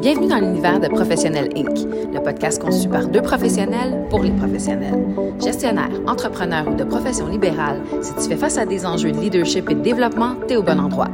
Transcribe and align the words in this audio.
Bienvenue 0.00 0.28
dans 0.28 0.38
l'univers 0.38 0.78
de 0.78 0.88
Professionnel 0.88 1.48
Inc., 1.56 1.86
le 2.14 2.22
podcast 2.22 2.62
conçu 2.62 2.88
par 2.88 3.08
deux 3.08 3.22
professionnels 3.22 4.06
pour 4.08 4.22
les 4.22 4.30
professionnels. 4.30 5.04
Gestionnaire, 5.42 5.90
entrepreneur 6.06 6.66
ou 6.68 6.74
de 6.74 6.84
profession 6.84 7.26
libérale, 7.26 7.80
si 8.00 8.14
tu 8.14 8.28
fais 8.28 8.36
face 8.36 8.56
à 8.56 8.64
des 8.64 8.86
enjeux 8.86 9.12
de 9.12 9.18
leadership 9.18 9.68
et 9.68 9.74
de 9.74 9.80
développement, 9.80 10.36
t'es 10.46 10.56
au 10.56 10.62
bon 10.62 10.78
endroit. 10.78 11.08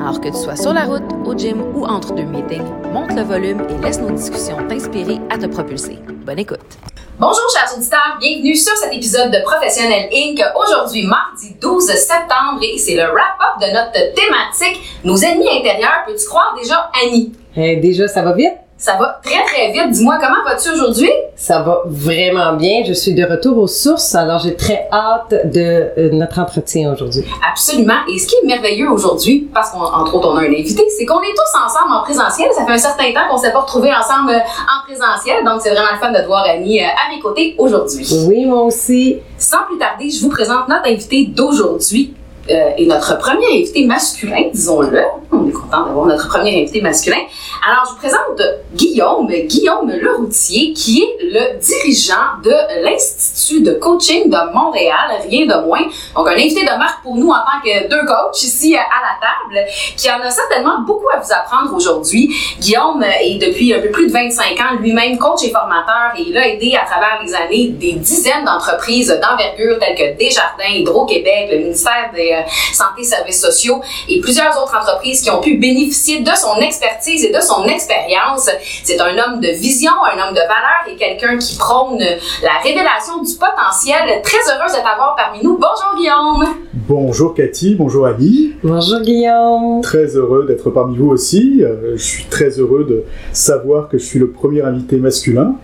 Alors 0.00 0.20
que 0.20 0.28
tu 0.28 0.36
sois 0.36 0.56
sur 0.56 0.72
la 0.72 0.84
route, 0.84 1.04
au 1.26 1.36
gym 1.36 1.60
ou 1.74 1.84
entre 1.84 2.14
deux 2.14 2.24
meetings, 2.24 2.62
monte 2.92 3.14
le 3.14 3.22
volume 3.22 3.60
et 3.68 3.84
laisse 3.84 4.00
nos 4.00 4.10
discussions 4.10 4.56
t'inspirer 4.68 5.18
à 5.30 5.38
te 5.38 5.46
propulser. 5.46 5.98
Bonne 6.24 6.38
écoute. 6.38 6.78
Bonjour 7.20 7.42
chers 7.52 7.76
auditeurs, 7.76 8.16
bienvenue 8.20 8.54
sur 8.54 8.76
cet 8.76 8.94
épisode 8.94 9.32
de 9.32 9.38
Professionnel 9.42 10.08
Inc. 10.14 10.40
Aujourd'hui, 10.54 11.04
mardi 11.04 11.52
12 11.60 11.84
septembre, 11.84 12.60
et 12.62 12.78
c'est 12.78 12.94
le 12.94 13.02
wrap-up 13.02 13.60
de 13.60 13.66
notre 13.74 14.14
thématique 14.14 14.80
Nos 15.02 15.16
ennemis 15.16 15.48
intérieurs. 15.48 16.04
Peux-tu 16.06 16.28
croire 16.28 16.54
déjà 16.56 16.88
Annie? 17.02 17.32
Eh, 17.56 17.74
déjà, 17.78 18.06
ça 18.06 18.22
va 18.22 18.34
vite? 18.34 18.52
Ça 18.78 18.96
va 18.96 19.20
très 19.24 19.42
très 19.44 19.72
vite. 19.72 19.90
Dis-moi, 19.90 20.18
comment 20.20 20.44
vas-tu 20.44 20.70
aujourd'hui? 20.70 21.10
Ça 21.34 21.62
va 21.62 21.82
vraiment 21.86 22.52
bien. 22.52 22.84
Je 22.86 22.92
suis 22.92 23.12
de 23.12 23.24
retour 23.24 23.58
aux 23.58 23.66
sources, 23.66 24.14
alors 24.14 24.38
j'ai 24.38 24.54
très 24.54 24.88
hâte 24.92 25.34
de 25.52 25.90
euh, 25.98 26.10
notre 26.12 26.38
entretien 26.38 26.92
aujourd'hui. 26.92 27.24
Absolument. 27.50 28.06
Et 28.08 28.16
ce 28.18 28.28
qui 28.28 28.36
est 28.36 28.46
merveilleux 28.46 28.88
aujourd'hui, 28.88 29.48
parce 29.52 29.72
qu'entre 29.72 30.14
autres 30.14 30.28
on 30.32 30.36
a 30.36 30.42
un 30.42 30.52
invité, 30.52 30.84
c'est 30.96 31.04
qu'on 31.06 31.20
est 31.22 31.34
tous 31.34 31.58
ensemble 31.58 31.92
en 31.92 32.02
présentiel. 32.04 32.50
Ça 32.54 32.64
fait 32.64 32.72
un 32.72 32.78
certain 32.78 33.12
temps 33.12 33.28
qu'on 33.28 33.36
ne 33.36 33.42
s'est 33.42 33.52
pas 33.52 33.62
retrouvés 33.62 33.90
ensemble 33.92 34.30
euh, 34.30 34.38
en 34.38 34.86
présentiel, 34.86 35.44
donc 35.44 35.60
c'est 35.60 35.70
vraiment 35.70 35.90
le 35.92 35.98
fun 35.98 36.12
de 36.12 36.18
te 36.18 36.26
voir 36.26 36.44
Annie 36.44 36.80
euh, 36.80 36.86
à 36.86 37.12
mes 37.12 37.20
côtés 37.20 37.56
aujourd'hui. 37.58 38.06
Oui, 38.28 38.46
moi 38.46 38.62
aussi. 38.62 39.18
Sans 39.38 39.64
plus 39.68 39.78
tarder, 39.78 40.08
je 40.08 40.22
vous 40.22 40.30
présente 40.30 40.68
notre 40.68 40.86
invité 40.86 41.26
d'aujourd'hui. 41.26 42.14
Euh, 42.50 42.70
et 42.78 42.86
notre 42.86 43.18
premier 43.18 43.46
invité 43.46 43.84
masculin, 43.84 44.44
disons-le. 44.52 45.02
On 45.38 45.48
est 45.48 45.52
content 45.52 45.84
d'avoir 45.86 46.06
notre 46.06 46.28
premier 46.28 46.62
invité 46.62 46.80
masculin. 46.80 47.18
Alors, 47.66 47.84
je 47.86 47.90
vous 47.92 47.98
présente 47.98 48.42
Guillaume, 48.74 49.28
Guillaume 49.28 49.90
Leroutier, 49.90 50.72
qui 50.72 51.02
est 51.02 51.24
le 51.24 51.58
dirigeant 51.58 52.40
de 52.42 52.82
l'Institut 52.82 53.62
de 53.62 53.72
coaching 53.72 54.30
de 54.30 54.54
Montréal, 54.54 55.20
rien 55.28 55.46
de 55.46 55.66
moins. 55.66 55.82
Donc, 56.14 56.28
un 56.28 56.32
invité 56.32 56.62
de 56.62 56.78
marque 56.78 57.02
pour 57.02 57.16
nous 57.16 57.28
en 57.28 57.38
tant 57.38 57.60
que 57.62 57.88
deux 57.88 58.06
coachs 58.06 58.42
ici 58.42 58.76
à 58.76 58.80
la 58.80 59.18
table, 59.20 59.66
qui 59.96 60.10
en 60.10 60.20
a 60.20 60.30
certainement 60.30 60.80
beaucoup 60.86 61.08
à 61.14 61.18
vous 61.18 61.32
apprendre 61.32 61.74
aujourd'hui. 61.74 62.34
Guillaume 62.60 63.02
est 63.02 63.38
depuis 63.38 63.74
un 63.74 63.80
peu 63.80 63.90
plus 63.90 64.08
de 64.08 64.12
25 64.12 64.60
ans 64.60 64.76
lui-même 64.80 65.18
coach 65.18 65.44
et 65.44 65.50
formateur 65.50 66.12
et 66.16 66.22
il 66.22 66.36
a 66.36 66.48
aidé 66.48 66.76
à 66.76 66.84
travers 66.84 67.20
les 67.22 67.34
années 67.34 67.68
des 67.68 67.92
dizaines 67.92 68.44
d'entreprises 68.44 69.08
d'envergure 69.08 69.78
telles 69.78 69.96
que 69.96 70.18
Desjardins, 70.18 70.70
Hydro-Québec, 70.70 71.48
le 71.52 71.58
ministère 71.58 72.10
des 72.14 72.32
euh, 72.32 72.42
Santé 72.72 73.02
Services 73.02 73.40
sociaux 73.40 73.80
et 74.08 74.20
plusieurs 74.20 74.56
autres 74.62 74.76
entreprises 74.76 75.22
qui 75.22 75.27
ont 75.30 75.40
pu 75.40 75.56
bénéficier 75.58 76.20
de 76.20 76.30
son 76.30 76.60
expertise 76.60 77.24
et 77.24 77.32
de 77.32 77.40
son 77.40 77.64
expérience. 77.64 78.48
C'est 78.84 79.00
un 79.00 79.16
homme 79.18 79.40
de 79.40 79.48
vision, 79.48 79.92
un 80.04 80.28
homme 80.28 80.34
de 80.34 80.40
valeur 80.40 80.88
et 80.90 80.96
quelqu'un 80.96 81.38
qui 81.38 81.56
prône 81.56 81.98
la 81.98 82.58
révélation 82.62 83.22
du 83.22 83.32
potentiel. 83.34 84.22
Très 84.22 84.38
heureuse 84.50 84.72
de 84.72 84.78
t'avoir 84.78 85.14
parmi 85.16 85.42
nous. 85.42 85.58
Bonjour 85.58 85.96
Guillaume. 85.96 86.54
Bonjour 86.72 87.34
Cathy, 87.34 87.74
bonjour 87.74 88.06
Annie. 88.06 88.52
Bonjour 88.62 89.00
Guillaume. 89.00 89.80
Très 89.82 90.16
heureux 90.16 90.46
d'être 90.46 90.70
parmi 90.70 90.96
vous 90.96 91.10
aussi. 91.10 91.62
Euh, 91.62 91.96
je 91.96 92.02
suis 92.02 92.24
très 92.24 92.50
heureux 92.58 92.84
de 92.84 93.04
savoir 93.32 93.88
que 93.88 93.98
je 93.98 94.04
suis 94.04 94.18
le 94.18 94.30
premier 94.30 94.62
invité 94.62 94.96
masculin 94.96 95.54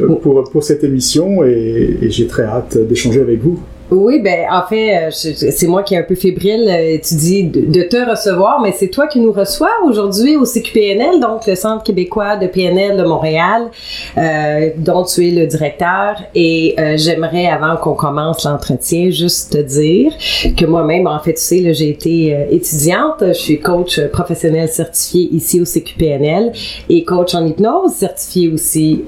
euh, 0.00 0.14
pour, 0.16 0.44
pour 0.50 0.62
cette 0.64 0.84
émission 0.84 1.44
et, 1.44 1.98
et 2.02 2.10
j'ai 2.10 2.26
très 2.26 2.44
hâte 2.44 2.78
d'échanger 2.78 3.20
avec 3.20 3.40
vous. 3.40 3.60
Oui, 3.90 4.20
ben 4.20 4.46
en 4.50 4.62
fait, 4.68 5.08
euh, 5.08 5.10
c'est 5.10 5.66
moi 5.66 5.82
qui 5.82 5.94
est 5.94 5.98
un 5.98 6.04
peu 6.04 6.14
fébrile. 6.14 6.68
Euh, 6.68 6.98
tu 7.02 7.14
dis 7.16 7.44
de 7.44 7.82
te 7.82 7.96
recevoir, 8.08 8.60
mais 8.60 8.72
c'est 8.72 8.88
toi 8.88 9.08
qui 9.08 9.18
nous 9.18 9.32
reçois 9.32 9.70
aujourd'hui 9.84 10.36
au 10.36 10.44
CQPNL, 10.44 11.18
donc 11.20 11.46
le 11.46 11.56
Centre 11.56 11.82
québécois 11.82 12.36
de 12.36 12.46
PNL 12.46 12.96
de 12.96 13.02
Montréal, 13.02 13.68
euh, 14.16 14.70
dont 14.76 15.02
tu 15.02 15.26
es 15.26 15.30
le 15.32 15.46
directeur. 15.46 16.16
Et 16.34 16.76
j'aimerais, 16.96 17.46
avant 17.46 17.76
qu'on 17.76 17.94
commence 17.94 18.44
l'entretien, 18.44 19.10
juste 19.10 19.52
te 19.52 19.58
dire 19.58 20.12
que 20.56 20.66
moi-même, 20.66 21.06
en 21.06 21.18
fait, 21.18 21.34
tu 21.34 21.40
sais, 21.40 21.74
j'ai 21.74 21.88
été 21.88 22.46
étudiante. 22.50 23.16
Je 23.20 23.32
suis 23.32 23.60
coach 23.60 24.00
professionnel 24.12 24.68
certifié 24.68 25.28
ici 25.32 25.60
au 25.60 25.64
CQPNL 25.64 26.52
et 26.88 27.04
coach 27.04 27.34
en 27.34 27.46
hypnose 27.46 27.92
certifié 27.92 28.48
aussi 28.48 29.04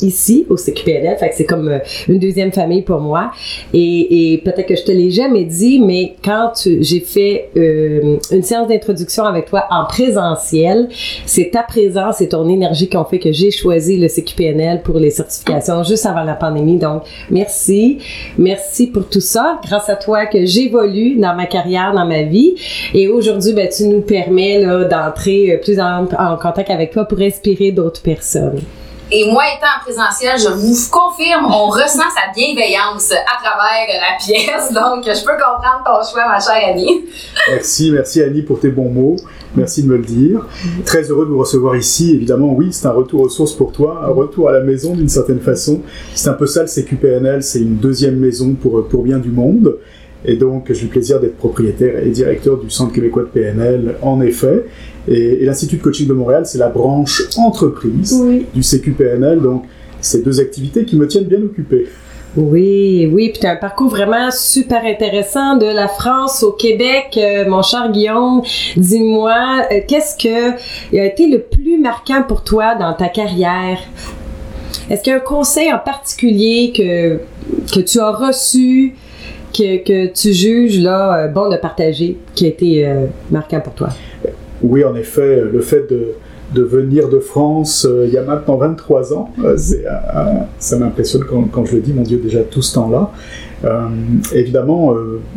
ici 0.00 0.46
au 0.48 0.56
CQPNL. 0.56 1.18
Fait 1.18 1.28
que 1.30 1.34
c'est 1.36 1.44
comme 1.44 1.78
une 2.08 2.18
deuxième 2.18 2.52
famille 2.52 2.82
pour 2.82 3.00
moi. 3.00 3.30
Et, 3.72 4.13
et 4.16 4.38
peut-être 4.38 4.68
que 4.68 4.76
je 4.76 4.84
te 4.84 4.92
l'ai 4.92 5.10
jamais 5.10 5.42
dit, 5.42 5.80
mais 5.80 6.14
quand 6.24 6.52
j'ai 6.80 7.00
fait 7.00 7.50
euh, 7.56 8.16
une 8.30 8.44
séance 8.44 8.68
d'introduction 8.68 9.24
avec 9.24 9.46
toi 9.46 9.64
en 9.72 9.86
présentiel, 9.86 10.88
c'est 11.26 11.50
ta 11.50 11.64
présence 11.64 12.20
et 12.20 12.28
ton 12.28 12.48
énergie 12.48 12.88
qui 12.88 12.96
ont 12.96 13.04
fait 13.04 13.18
que 13.18 13.32
j'ai 13.32 13.50
choisi 13.50 13.96
le 13.96 14.06
CQPNL 14.06 14.82
pour 14.82 15.00
les 15.00 15.10
certifications 15.10 15.82
juste 15.82 16.06
avant 16.06 16.22
la 16.22 16.34
pandémie. 16.34 16.78
Donc, 16.78 17.02
merci. 17.28 17.98
Merci 18.38 18.86
pour 18.86 19.08
tout 19.08 19.20
ça. 19.20 19.58
Grâce 19.64 19.88
à 19.88 19.96
toi 19.96 20.26
que 20.26 20.46
j'évolue 20.46 21.16
dans 21.16 21.34
ma 21.34 21.46
carrière, 21.46 21.92
dans 21.92 22.06
ma 22.06 22.22
vie. 22.22 22.54
Et 22.94 23.08
aujourd'hui, 23.08 23.52
ben, 23.52 23.68
tu 23.68 23.82
nous 23.88 24.02
permets 24.02 24.64
d'entrer 24.88 25.58
plus 25.60 25.80
en, 25.80 26.04
en 26.04 26.36
contact 26.36 26.70
avec 26.70 26.92
toi 26.92 27.04
pour 27.04 27.20
inspirer 27.20 27.72
d'autres 27.72 28.02
personnes. 28.02 28.60
Et 29.16 29.30
moi, 29.30 29.44
étant 29.56 29.68
en 29.78 29.84
présentiel, 29.84 30.32
je 30.40 30.48
vous 30.48 30.74
confirme, 30.90 31.46
on 31.46 31.68
ressent 31.68 32.02
sa 32.10 32.32
bienveillance 32.34 33.12
à 33.12 33.40
travers 33.40 33.86
la 34.00 34.18
pièce. 34.18 34.72
Donc, 34.74 35.04
je 35.04 35.24
peux 35.24 35.38
comprendre 35.38 35.84
ton 35.86 36.02
choix, 36.10 36.26
ma 36.26 36.40
chère 36.40 36.70
Annie. 36.70 37.04
Merci, 37.48 37.92
merci 37.92 38.20
Annie 38.22 38.42
pour 38.42 38.58
tes 38.58 38.70
bons 38.70 38.88
mots. 38.88 39.14
Merci 39.54 39.84
de 39.84 39.88
me 39.88 39.98
le 39.98 40.02
dire. 40.02 40.44
Très 40.84 41.02
heureux 41.04 41.26
de 41.26 41.30
vous 41.30 41.38
recevoir 41.38 41.76
ici. 41.76 42.12
Évidemment, 42.12 42.54
oui, 42.54 42.72
c'est 42.72 42.88
un 42.88 42.92
retour 42.92 43.20
aux 43.20 43.28
sources 43.28 43.52
pour 43.52 43.70
toi, 43.70 44.02
un 44.04 44.12
retour 44.12 44.48
à 44.48 44.52
la 44.52 44.64
maison 44.64 44.96
d'une 44.96 45.08
certaine 45.08 45.38
façon. 45.38 45.82
C'est 46.12 46.28
un 46.28 46.34
peu 46.34 46.48
ça 46.48 46.62
le 46.62 46.66
CQPNL, 46.66 47.44
c'est 47.44 47.60
une 47.60 47.76
deuxième 47.76 48.16
maison 48.16 48.54
pour, 48.54 48.88
pour 48.88 49.04
bien 49.04 49.18
du 49.18 49.30
monde. 49.30 49.76
Et 50.24 50.34
donc, 50.36 50.72
j'ai 50.72 50.82
le 50.82 50.88
plaisir 50.88 51.20
d'être 51.20 51.36
propriétaire 51.36 51.98
et 52.02 52.08
directeur 52.08 52.56
du 52.56 52.68
Centre 52.68 52.92
québécois 52.92 53.22
de 53.22 53.28
PNL, 53.28 53.96
en 54.02 54.20
effet. 54.22 54.64
Et, 55.08 55.42
et 55.42 55.44
l'Institut 55.44 55.76
de 55.76 55.82
coaching 55.82 56.06
de 56.08 56.12
Montréal, 56.14 56.46
c'est 56.46 56.58
la 56.58 56.68
branche 56.68 57.22
entreprise 57.36 58.18
Oui. 58.20 58.46
du 58.54 58.62
CQPNL. 58.62 59.40
Donc, 59.40 59.64
c'est 60.00 60.22
deux 60.24 60.40
activités 60.40 60.84
qui 60.84 60.96
me 60.96 61.06
tiennent 61.06 61.24
bien 61.24 61.42
occupé. 61.42 61.86
Oui, 62.36 63.08
oui, 63.12 63.28
puis 63.30 63.40
tu 63.40 63.46
as 63.46 63.52
un 63.52 63.56
parcours 63.56 63.88
vraiment 63.88 64.28
super 64.32 64.84
intéressant 64.84 65.56
de 65.56 65.66
la 65.66 65.86
France 65.86 66.42
au 66.42 66.50
Québec. 66.50 67.16
Euh, 67.16 67.48
mon 67.48 67.62
cher 67.62 67.92
Guillaume, 67.92 68.42
dis-moi, 68.76 69.62
euh, 69.70 69.80
qu'est-ce 69.86 70.16
que 70.16 70.98
a 70.98 71.04
été 71.04 71.28
le 71.28 71.42
plus 71.42 71.78
marquant 71.78 72.24
pour 72.26 72.42
toi 72.42 72.74
dans 72.74 72.92
ta 72.92 73.08
carrière? 73.08 73.78
Est-ce 74.90 75.02
qu'il 75.02 75.12
y 75.12 75.14
a 75.14 75.18
un 75.18 75.20
conseil 75.20 75.72
en 75.72 75.78
particulier 75.78 76.72
que, 76.76 77.18
que 77.72 77.80
tu 77.80 78.00
as 78.00 78.10
reçu, 78.10 78.94
que, 79.56 79.84
que 79.84 80.12
tu 80.12 80.32
juges 80.32 80.80
là, 80.80 81.16
euh, 81.16 81.28
bon 81.28 81.48
de 81.48 81.56
partager, 81.56 82.18
qui 82.34 82.46
a 82.46 82.48
été 82.48 82.84
euh, 82.84 83.06
marquant 83.30 83.60
pour 83.60 83.74
toi? 83.74 83.90
Oui, 84.64 84.82
en 84.82 84.94
effet, 84.94 85.42
le 85.42 85.60
fait 85.60 85.90
de, 85.90 86.14
de 86.54 86.62
venir 86.62 87.08
de 87.08 87.18
France 87.18 87.86
euh, 87.88 88.06
il 88.06 88.14
y 88.14 88.16
a 88.16 88.22
maintenant 88.22 88.56
23 88.56 89.12
ans, 89.12 89.30
euh, 89.42 89.56
euh, 89.56 90.24
ça 90.58 90.78
m'impressionne 90.78 91.24
quand, 91.28 91.42
quand, 91.44 91.64
je 91.64 91.76
le 91.76 91.82
dis, 91.82 91.92
mon 91.92 92.02
Dieu, 92.02 92.18
déjà 92.18 92.40
tout 92.40 92.62
ce 92.62 92.74
temps-là. 92.74 93.12
évidemment, 94.32 94.94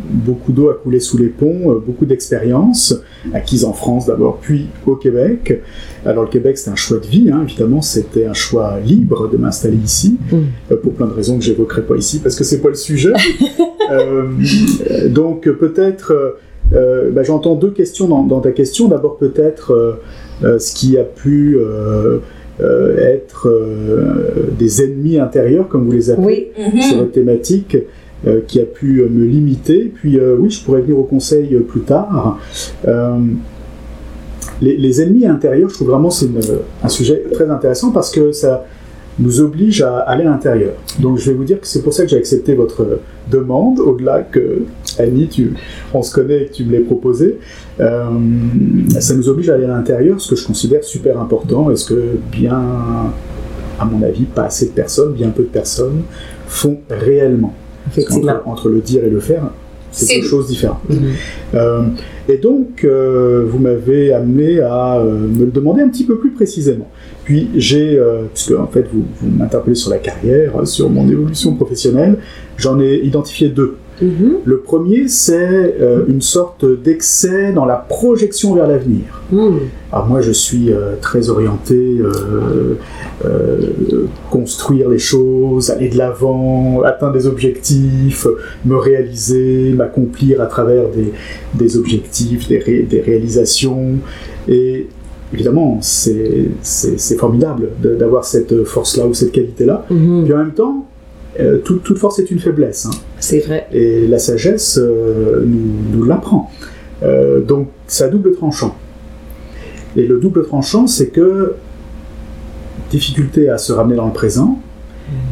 beaucoup 0.09 0.51
d'eau 0.51 0.69
a 0.69 0.75
coulé 0.75 0.99
sous 0.99 1.17
les 1.17 1.27
ponts, 1.27 1.81
beaucoup 1.85 2.05
d'expériences 2.05 2.93
acquises 3.33 3.65
en 3.65 3.73
France 3.73 4.05
d'abord, 4.05 4.39
puis 4.41 4.67
au 4.85 4.95
Québec. 4.95 5.61
Alors 6.05 6.23
le 6.23 6.29
Québec, 6.29 6.57
c'était 6.57 6.71
un 6.71 6.75
choix 6.75 6.99
de 6.99 7.07
vie, 7.07 7.29
hein, 7.31 7.43
évidemment, 7.43 7.81
c'était 7.81 8.25
un 8.25 8.33
choix 8.33 8.79
libre 8.83 9.29
de 9.29 9.37
m'installer 9.37 9.77
ici, 9.77 10.17
mm. 10.31 10.75
pour 10.77 10.93
plein 10.93 11.07
de 11.07 11.13
raisons 11.13 11.37
que 11.37 11.43
j'évoquerai 11.43 11.83
pas 11.83 11.95
ici, 11.95 12.19
parce 12.19 12.35
que 12.35 12.43
c'est 12.43 12.61
pas 12.61 12.69
le 12.69 12.75
sujet. 12.75 13.13
donc 15.09 15.49
peut-être... 15.49 16.37
Euh, 16.73 17.11
bah, 17.11 17.23
J'entends 17.23 17.55
deux 17.55 17.71
questions 17.71 18.07
dans, 18.07 18.23
dans 18.23 18.39
ta 18.39 18.51
question. 18.51 18.87
D'abord, 18.87 19.17
peut-être 19.17 19.71
euh, 19.71 19.93
euh, 20.43 20.59
ce 20.59 20.73
qui 20.73 20.97
a 20.97 21.03
pu 21.03 21.57
euh, 21.57 22.19
être 22.97 23.49
des 24.57 24.83
ennemis 24.83 25.19
intérieurs, 25.19 25.67
comme 25.67 25.85
vous 25.85 25.91
les 25.91 26.09
appelez, 26.09 26.51
oui. 26.57 26.63
-hmm. 26.63 26.81
c'est 26.81 26.95
votre 26.95 27.11
thématique, 27.11 27.77
qui 28.47 28.59
a 28.59 28.65
pu 28.65 29.03
me 29.17 29.25
limiter. 29.25 29.91
Puis, 29.93 30.19
oui, 30.19 30.49
je 30.49 30.63
pourrais 30.63 30.81
venir 30.81 30.97
au 30.97 31.03
conseil 31.03 31.55
plus 31.71 31.81
tard. 31.81 32.39
Les, 34.59 34.75
les, 34.75 35.01
ennemis 35.01 35.27
intérieurs, 35.27 35.69
je 35.69 35.75
trouve 35.75 35.89
vraiment 35.89 36.09
c'est 36.09 36.29
un 36.83 36.89
sujet 36.89 37.25
très 37.31 37.47
intéressant 37.47 37.91
parce 37.91 38.09
que 38.09 38.31
ça 38.31 38.65
nous 39.19 39.41
oblige 39.41 39.81
à 39.81 39.97
aller 39.99 40.23
à 40.23 40.29
l'intérieur. 40.29 40.73
Donc 40.99 41.17
je 41.17 41.31
vais 41.31 41.37
vous 41.37 41.43
dire 41.43 41.59
que 41.59 41.67
c'est 41.67 41.81
pour 41.81 41.93
ça 41.93 42.03
que 42.03 42.09
j'ai 42.09 42.17
accepté 42.17 42.53
votre 42.53 42.99
demande, 43.31 43.79
au-delà 43.79 44.21
que 44.21 44.63
Annie, 44.99 45.27
tu, 45.27 45.53
on 45.93 46.01
se 46.01 46.13
connaît 46.13 46.43
et 46.43 46.45
que 46.47 46.53
tu 46.53 46.65
me 46.65 46.73
l'as 46.73 46.85
proposé. 46.85 47.37
Euh, 47.79 48.05
ça 48.99 49.15
nous 49.15 49.29
oblige 49.29 49.49
à 49.49 49.55
aller 49.55 49.65
à 49.65 49.69
l'intérieur, 49.69 50.19
ce 50.21 50.31
que 50.31 50.35
je 50.35 50.45
considère 50.45 50.83
super 50.83 51.19
important, 51.19 51.71
et 51.71 51.75
ce 51.75 51.93
que 51.93 52.03
bien, 52.31 52.61
à 53.79 53.85
mon 53.85 54.01
avis, 54.03 54.23
pas 54.23 54.45
assez 54.45 54.67
de 54.67 54.71
personnes, 54.71 55.13
bien 55.13 55.29
peu 55.29 55.43
de 55.43 55.49
personnes, 55.49 56.01
font 56.47 56.79
réellement? 56.89 57.53
Entre, 58.11 58.41
entre, 58.45 58.69
le 58.69 58.81
dire 58.81 59.05
et 59.05 59.09
le 59.09 59.21
faire, 59.21 59.43
C'est 59.91 60.19
différentes. 60.47 60.89
Mhm. 60.89 60.97
Euh, 61.55 61.83
et 62.27 62.37
donc, 62.37 62.83
euh, 62.83 63.45
vous 63.47 63.59
m'avez 63.59 64.11
amené 64.11 64.59
à 64.59 64.97
euh, 64.97 65.27
me 65.27 65.45
le 65.45 65.51
demander 65.51 65.81
un 65.81 65.87
petit 65.87 66.03
peu 66.03 66.17
plus 66.17 66.31
précisément. 66.31 66.89
Puis 67.27 67.49
j'ai, 67.57 67.99
euh, 67.99 68.21
puisque 68.33 68.53
en 68.57 68.67
fait 68.67 68.85
vous, 68.93 69.03
vous 69.19 69.29
m'interpellez 69.37 69.75
sur 69.75 69.89
la 69.91 69.97
carrière, 69.97 70.53
euh, 70.61 70.63
sur 70.65 70.89
mon 70.89 71.09
évolution 71.09 71.55
professionnelle, 71.55 72.19
j'en 72.55 72.79
ai 72.79 73.01
identifié 73.03 73.49
deux. 73.49 73.75
Mhm. 74.01 74.35
Le 74.45 74.57
premier, 74.59 75.09
c'est 75.09 75.75
euh, 75.81 76.05
une 76.07 76.21
sorte 76.21 76.63
d'excès 76.63 77.51
dans 77.51 77.65
la 77.65 77.75
projection 77.75 78.53
vers 78.55 78.65
l'avenir. 78.67 79.07
Mhm. 79.29 79.57
Alors 79.91 80.05
moi, 80.07 80.21
je 80.21 80.31
suis 80.31 80.71
euh, 80.71 80.95
très 81.01 81.29
orienté 81.29 81.97
construire 84.29 84.87
les 84.89 84.99
choses, 84.99 85.69
aller 85.69 85.89
de 85.89 85.97
l'avant, 85.97 86.81
atteindre 86.83 87.13
des 87.13 87.27
objectifs, 87.27 88.25
me 88.65 88.75
réaliser, 88.77 89.73
m'accomplir 89.73 90.39
à 90.41 90.45
travers 90.45 90.83
des, 90.89 91.11
des 91.55 91.77
objectifs, 91.77 92.47
des, 92.47 92.59
ré- 92.59 92.87
des 92.89 93.01
réalisations. 93.01 93.95
Et 94.47 94.87
évidemment, 95.33 95.79
c'est 95.81 97.17
formidable 97.17 97.69
d'avoir 97.81 98.23
cette 98.25 98.63
force-là 98.63 99.05
ou 99.07 99.13
cette 99.13 99.31
qualité-là. 99.31 99.85
Mhm. 99.89 100.23
Puis 100.25 100.33
en 100.33 100.37
même 100.37 100.53
temps, 100.53 100.85
euh, 101.39 101.57
toute, 101.59 101.83
toute 101.83 101.97
force 101.99 102.17
est 102.19 102.31
une 102.31 102.39
faiblesse. 102.39 102.85
hein. 102.85 102.91
C'est 103.19 103.39
vrai. 103.39 103.67
Et 103.71 104.07
la 104.07 104.19
sagesse 104.19 104.79
euh, 104.81 105.43
nous, 105.45 105.97
nous 105.99 106.03
l'apprend. 106.05 106.49
Euh, 107.03 107.41
donc, 107.41 107.67
c'est 107.87 108.05
à 108.05 108.07
double 108.07 108.33
tranchant. 108.33 108.75
Et 109.95 110.05
le 110.07 110.19
double 110.19 110.45
tranchant, 110.45 110.87
c'est 110.87 111.07
que 111.07 111.53
difficulté 112.89 113.49
à 113.49 113.57
se 113.57 113.73
ramener 113.73 113.95
dans 113.95 114.07
le 114.07 114.13
présent, 114.13 114.59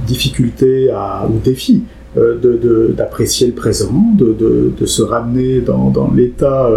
difficulté 0.07 0.89
à, 0.89 1.27
ou 1.30 1.39
défi 1.44 1.83
de- 2.15 2.38
de- 2.42 2.94
d'apprécier 2.95 3.47
le 3.47 3.53
présent, 3.53 3.94
de, 4.18 4.33
de- 4.33 4.71
de 4.80 4.86
se 4.86 5.01
ramener 5.01 5.59
dans, 5.62 5.89
dans 5.89 6.12
l'état 6.12 6.69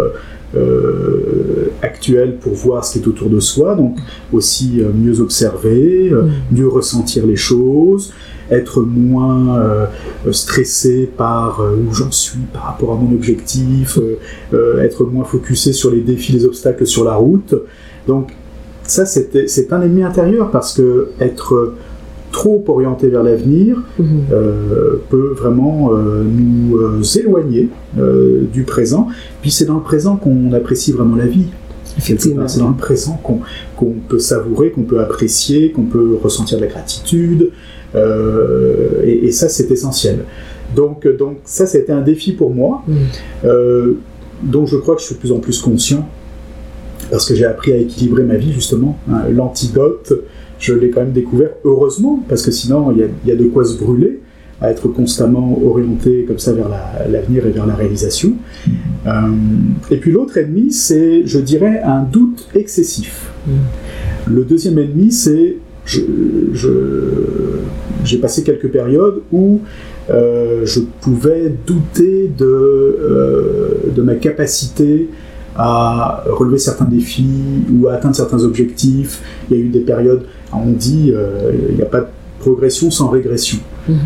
euh, 0.55 1.67
actuel 1.83 2.37
pour 2.37 2.53
voir 2.53 2.83
ce 2.83 2.93
qui 2.93 2.99
est 2.99 3.07
autour 3.07 3.29
de 3.29 3.39
soi, 3.39 3.75
donc 3.75 3.97
aussi 4.33 4.81
euh, 4.81 4.89
mieux 4.91 5.21
observer, 5.21 6.09
euh, 6.11 6.23
mieux 6.51 6.67
ressentir 6.67 7.27
les 7.27 7.35
choses, 7.35 8.11
être 8.49 8.81
moins 8.81 9.87
stressé 10.31 11.07
par 11.15 11.61
où 11.61 11.93
j'en 11.93 12.09
suis 12.09 12.39
par 12.51 12.63
rapport 12.63 12.93
à 12.93 12.95
mon 12.95 13.13
objectif, 13.13 13.99
être 14.81 15.03
moins 15.03 15.23
focusé 15.23 15.71
sur 15.71 15.91
les 15.91 16.01
défis, 16.01 16.31
les 16.31 16.45
obstacles 16.45 16.87
sur 16.87 17.03
la 17.03 17.13
route. 17.13 17.53
Donc 18.07 18.31
ça, 18.85 19.05
c'est 19.05 19.71
un 19.71 19.83
ennemi 19.83 20.01
intérieur 20.01 20.49
parce 20.49 20.73
que 20.73 21.09
être 21.21 21.75
trop 22.31 22.63
orienté 22.67 23.07
vers 23.09 23.23
l'avenir 23.23 23.77
Mhm. 23.97 24.05
euh, 24.31 25.01
peut 25.09 25.33
vraiment 25.37 25.91
euh, 25.93 26.23
nous 26.23 26.77
euh, 26.77 27.01
éloigner 27.19 27.69
euh, 27.97 28.43
du 28.53 28.63
présent. 28.63 29.07
Puis 29.41 29.51
c'est 29.51 29.65
dans 29.65 29.75
le 29.75 29.81
présent 29.83 30.15
qu'on 30.15 30.51
apprécie 30.53 30.91
vraiment 30.91 31.15
la 31.15 31.25
vie. 31.27 31.47
Effectivement. 31.97 32.47
C'est 32.47 32.59
dans 32.59 32.69
le 32.69 32.75
présent 32.75 33.19
qu'on 33.23 33.93
peut 34.07 34.19
savourer, 34.19 34.71
qu'on 34.71 34.83
peut 34.83 34.99
apprécier, 35.01 35.71
qu'on 35.71 35.83
peut 35.83 36.17
ressentir 36.23 36.57
de 36.57 36.63
la 36.63 36.69
gratitude. 36.69 37.49
et, 37.95 39.25
et 39.27 39.31
ça, 39.31 39.49
c'est 39.49 39.69
essentiel. 39.71 40.19
Donc, 40.75 41.07
donc 41.17 41.37
ça, 41.45 41.65
c'était 41.65 41.91
un 41.91 42.01
défi 42.01 42.31
pour 42.33 42.53
moi. 42.53 42.83
Mhm. 42.87 43.95
Dont 44.43 44.65
je 44.65 44.77
crois 44.77 44.95
que 44.95 45.01
je 45.01 45.07
suis 45.07 45.15
de 45.15 45.19
plus 45.19 45.31
en 45.33 45.39
plus 45.39 45.59
conscient. 45.61 46.07
Parce 47.11 47.25
que 47.25 47.33
j'ai 47.35 47.45
appris 47.45 47.73
à 47.73 47.77
équilibrer 47.77 48.23
ma 48.23 48.35
vie, 48.35 48.53
justement. 48.53 48.97
Hein, 49.11 49.23
L'antidote, 49.33 50.13
je 50.59 50.73
l'ai 50.73 50.89
quand 50.89 51.01
même 51.01 51.11
découvert, 51.13 51.51
heureusement, 51.63 52.23
parce 52.27 52.41
que 52.45 52.51
sinon, 52.51 52.91
il 52.91 52.97
y 52.99 53.03
a, 53.03 53.07
il 53.25 53.29
y 53.29 53.31
a 53.31 53.35
de 53.35 53.45
quoi 53.45 53.63
se 53.65 53.77
brûler, 53.77 54.19
à 54.61 54.69
être 54.71 54.89
constamment 54.89 55.57
orienté 55.65 56.25
comme 56.27 56.37
ça 56.37 56.51
vers 56.51 56.67
la- 56.67 57.07
l'avenir 57.09 57.45
et 57.47 57.51
vers 57.51 57.65
la 57.65 57.75
réalisation. 57.75 58.33
Euh, 59.07 59.11
et 59.89 59.95
puis 59.97 60.11
l'autre 60.11 60.37
ennemi, 60.37 60.71
c'est, 60.73 61.25
je 61.25 61.39
dirais, 61.39 61.81
un 61.81 62.03
doute 62.03 62.49
excessif. 62.53 63.31
Le 64.29 64.43
deuxième 64.43 64.77
ennemi, 64.77 65.13
c'est 65.13 65.55
je, 65.85 66.01
je- 66.53 67.59
j'ai 68.03 68.17
passé 68.17 68.43
quelques 68.43 68.67
périodes 68.69 69.21
où 69.31 69.61
euh, 70.09 70.65
je 70.65 70.81
pouvais 71.01 71.53
douter 71.65 72.29
de, 72.37 72.45
euh, 72.45 73.69
de 73.95 74.01
ma 74.01 74.15
capacité 74.15 75.07
à 75.55 76.23
relever 76.29 76.57
certains 76.57 76.85
défis 76.85 77.25
ou 77.73 77.87
à 77.87 77.93
atteindre 77.93 78.15
certains 78.15 78.43
objectifs. 78.43 79.21
Il 79.49 79.57
y 79.57 79.59
a 79.59 79.63
eu 79.63 79.69
des 79.69 79.81
périodes, 79.81 80.23
on 80.53 80.71
dit, 80.71 81.11
euh, 81.13 81.51
il 81.69 81.75
n'y 81.75 81.81
a 81.81 81.85
pas 81.85 82.01
de 82.01 82.07
progression 82.39 82.89
sans 82.91 83.09
régression. 83.09 83.59
Mhm. 83.87 83.97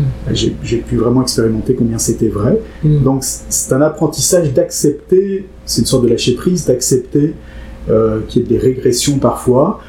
J'ai 0.62 0.78
pu 0.78 0.96
vraiment 0.96 1.22
expérimenter 1.22 1.74
combien 1.74 1.98
c'était 1.98 2.28
vrai. 2.28 2.58
Mhm. 2.82 3.02
Donc 3.02 3.22
c'est 3.22 3.72
un 3.74 3.82
apprentissage 3.82 4.52
d'accepter, 4.52 5.46
c'est 5.66 5.80
une 5.82 5.86
sorte 5.86 6.04
de 6.04 6.08
lâcher 6.08 6.34
prise, 6.34 6.66
d'accepter 6.66 7.34
euh, 7.90 8.20
qu'il 8.28 8.42
y 8.42 8.44
ait 8.44 8.48
des 8.48 8.58
régressions 8.58 9.18
parfois. 9.18 9.80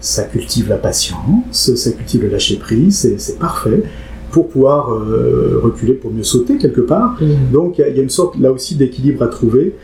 Ça 0.00 0.22
cultive 0.22 0.68
la 0.70 0.76
patience, 0.78 1.74
ça 1.74 1.90
cultive 1.92 2.22
le 2.22 2.28
lâcher 2.28 2.56
prise, 2.56 2.96
c'est- 3.18 3.38
parfait 3.38 3.82
pour 4.30 4.48
pouvoir 4.48 4.92
euh, 4.92 5.60
reculer, 5.62 5.92
pour 5.92 6.10
mieux 6.12 6.22
sauter 6.22 6.56
quelque 6.56 6.80
part. 6.80 7.18
Mhm. 7.20 7.50
Donc 7.52 7.78
il 7.78 7.80
y, 7.82 7.84
a- 7.84 7.88
il 7.88 7.96
y 7.96 8.00
a 8.00 8.02
une 8.02 8.08
sorte 8.08 8.38
là 8.38 8.50
aussi 8.52 8.76
d'équilibre 8.76 9.22
à 9.22 9.28
trouver. 9.28 9.74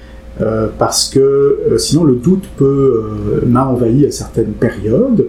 euh, 0.42 0.68
parce 0.78 1.08
que 1.08 1.58
sinon 1.78 2.04
le 2.04 2.14
doute 2.14 2.44
peut 2.58 3.04
m'a 3.46 3.66
envahi 3.66 4.04
à 4.04 4.10
certaines 4.10 4.52
périodes, 4.52 5.28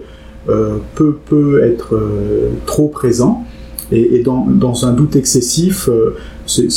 peut, 0.95 1.17
peut 1.25 1.63
être 1.63 1.95
euh, 1.95 2.49
trop 2.65 2.87
présent, 2.87 3.43
et, 3.91 4.15
et 4.17 4.23
dans, 4.23 4.45
dans 4.45 4.85
un 4.85 4.93
doute 4.93 5.15
excessif, 5.15 5.87
euh, 5.89 6.15
c'est- 6.45 6.69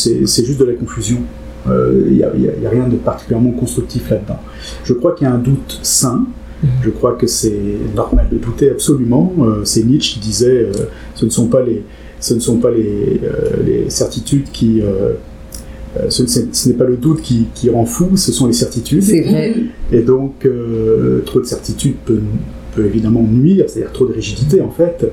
juste 0.44 0.61
de 0.61 0.64
la 0.64 0.75
confusion. 0.75 1.19
Euh, 1.69 2.05
Il 2.08 2.14
n'y 2.17 2.22
a, 2.25 2.28
a- 2.28 2.67
a 2.67 2.70
rien 2.70 2.88
de 2.88 2.96
particulièrement 2.96 3.50
constructif 3.52 4.08
là-dedans. 4.11 4.38
Je 4.84 4.93
crois 4.94 5.12
qu'il 5.14 5.26
y 5.26 5.31
a 5.31 5.34
un 5.34 5.38
doute 5.38 5.78
sain, 5.82 6.25
je 6.82 6.90
crois 6.90 7.12
que 7.14 7.26
c'est 7.26 7.52
normal 7.96 8.26
de 8.31 8.38
douter 8.38 8.70
absolument. 8.70 9.32
Euh, 9.40 9.61
c'est 9.64 9.82
Nietzsche 9.84 10.14
qui 10.14 10.20
disait 10.20 10.64
euh, 10.64 10.73
ce 11.14 11.25
ne 11.25 11.31
sont 11.31 11.46
pas 11.49 11.62
les, 11.62 11.82
ce 12.20 12.34
ne 12.34 12.40
sont 12.40 12.56
pas 12.58 12.70
les, 12.70 13.20
euh, 13.25 13.62
les 13.66 13.90
certitudes 13.90 14.50
qui. 14.52 14.81
euh, 14.82 15.14
euh, 15.99 16.08
ce, 16.08 16.23
ce 16.26 16.69
n'est 16.69 16.75
pas 16.76 16.84
le 16.84 16.96
doute 16.96 17.20
qui, 17.20 17.46
qui 17.55 17.69
rend 17.69 17.84
fou, 17.84 18.16
ce 18.16 18.31
sont 18.31 18.46
les 18.46 18.52
certitudes. 18.52 19.02
C'est 19.02 19.23
vrai. 19.23 19.55
Et 19.90 20.02
donc, 20.02 20.46
euh, 20.46 21.20
trop 21.26 21.40
de 21.40 21.46
certitude 21.46 21.94
peut, 22.06 22.20
peut 22.75 22.84
évidemment 22.84 23.22
nuire, 23.22 23.67
c'est-à-dire 23.69 23.93
trop 23.93 24.06
de 24.06 24.12
rigidité 24.12 24.61
en 24.61 24.70
fait. 24.70 25.06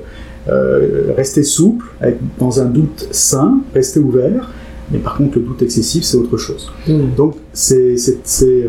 Euh, 0.48 1.12
rester 1.14 1.42
souple, 1.42 1.84
être 2.00 2.18
dans 2.38 2.60
un 2.60 2.64
doute 2.64 3.08
sain, 3.10 3.60
rester 3.74 4.00
ouvert, 4.00 4.48
mais 4.90 4.98
par 4.98 5.16
contre, 5.16 5.38
le 5.38 5.44
doute 5.44 5.60
excessif, 5.60 6.04
c'est 6.04 6.16
autre 6.16 6.38
chose. 6.38 6.70
Mhm. 6.86 7.14
Donc, 7.16 7.34
c'est 7.52 7.96
euh, 8.42 8.66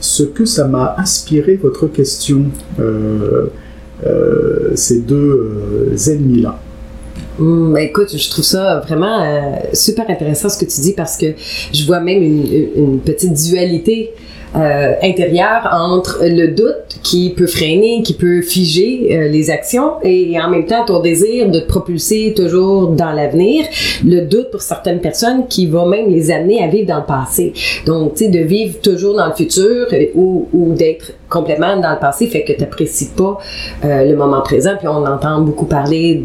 ce 0.00 0.22
que 0.24 0.44
ça 0.44 0.66
m'a 0.66 0.96
inspiré, 0.98 1.54
votre 1.56 1.86
question, 1.86 2.46
euh, 2.80 3.46
euh, 4.04 4.72
ces 4.74 5.00
deux 5.00 5.92
ennemis-là. 6.08 6.58
Ben 7.38 7.78
écoute, 7.78 8.16
je 8.16 8.30
trouve 8.30 8.44
ça 8.44 8.80
vraiment 8.80 9.22
euh, 9.22 9.56
super 9.72 10.08
intéressant 10.08 10.48
ce 10.48 10.58
que 10.58 10.70
tu 10.70 10.80
dis 10.80 10.92
parce 10.92 11.16
que 11.16 11.26
je 11.72 11.84
vois 11.84 12.00
même 12.00 12.22
une, 12.22 12.68
une 12.76 13.00
petite 13.00 13.32
dualité 13.32 14.12
euh, 14.56 14.94
intérieure 15.02 15.68
entre 15.72 16.20
le 16.22 16.48
doute 16.48 17.00
qui 17.02 17.30
peut 17.30 17.46
freiner, 17.46 18.02
qui 18.02 18.14
peut 18.14 18.40
figer 18.40 19.08
euh, 19.10 19.28
les 19.28 19.50
actions 19.50 19.94
et, 20.02 20.40
en 20.40 20.48
même 20.48 20.66
temps 20.66 20.84
ton 20.84 21.00
désir 21.00 21.50
de 21.50 21.60
te 21.60 21.66
propulser 21.66 22.34
toujours 22.36 22.88
dans 22.88 23.12
l'avenir. 23.12 23.64
Le 24.04 24.22
doute 24.22 24.50
pour 24.52 24.62
certaines 24.62 25.00
personnes 25.00 25.48
qui 25.48 25.66
va 25.66 25.84
même 25.86 26.08
les 26.08 26.30
amener 26.30 26.62
à 26.62 26.68
vivre 26.68 26.86
dans 26.86 26.98
le 26.98 27.06
passé. 27.06 27.52
Donc, 27.84 28.14
tu 28.14 28.24
sais, 28.24 28.30
de 28.30 28.40
vivre 28.40 28.80
toujours 28.80 29.16
dans 29.16 29.26
le 29.26 29.34
futur 29.34 29.88
euh, 29.92 30.06
ou, 30.14 30.48
ou 30.52 30.72
d'être 30.74 31.12
complètement 31.34 31.76
dans 31.76 31.92
le 31.92 31.98
passé 31.98 32.28
fait 32.28 32.44
que 32.44 32.52
tu 32.52 32.60
n'apprécies 32.60 33.10
pas 33.10 33.38
euh, 33.84 34.04
le 34.04 34.16
moment 34.16 34.40
présent. 34.40 34.76
Puis 34.78 34.88
on 34.88 35.04
entend 35.04 35.40
beaucoup 35.40 35.66
parler 35.66 36.24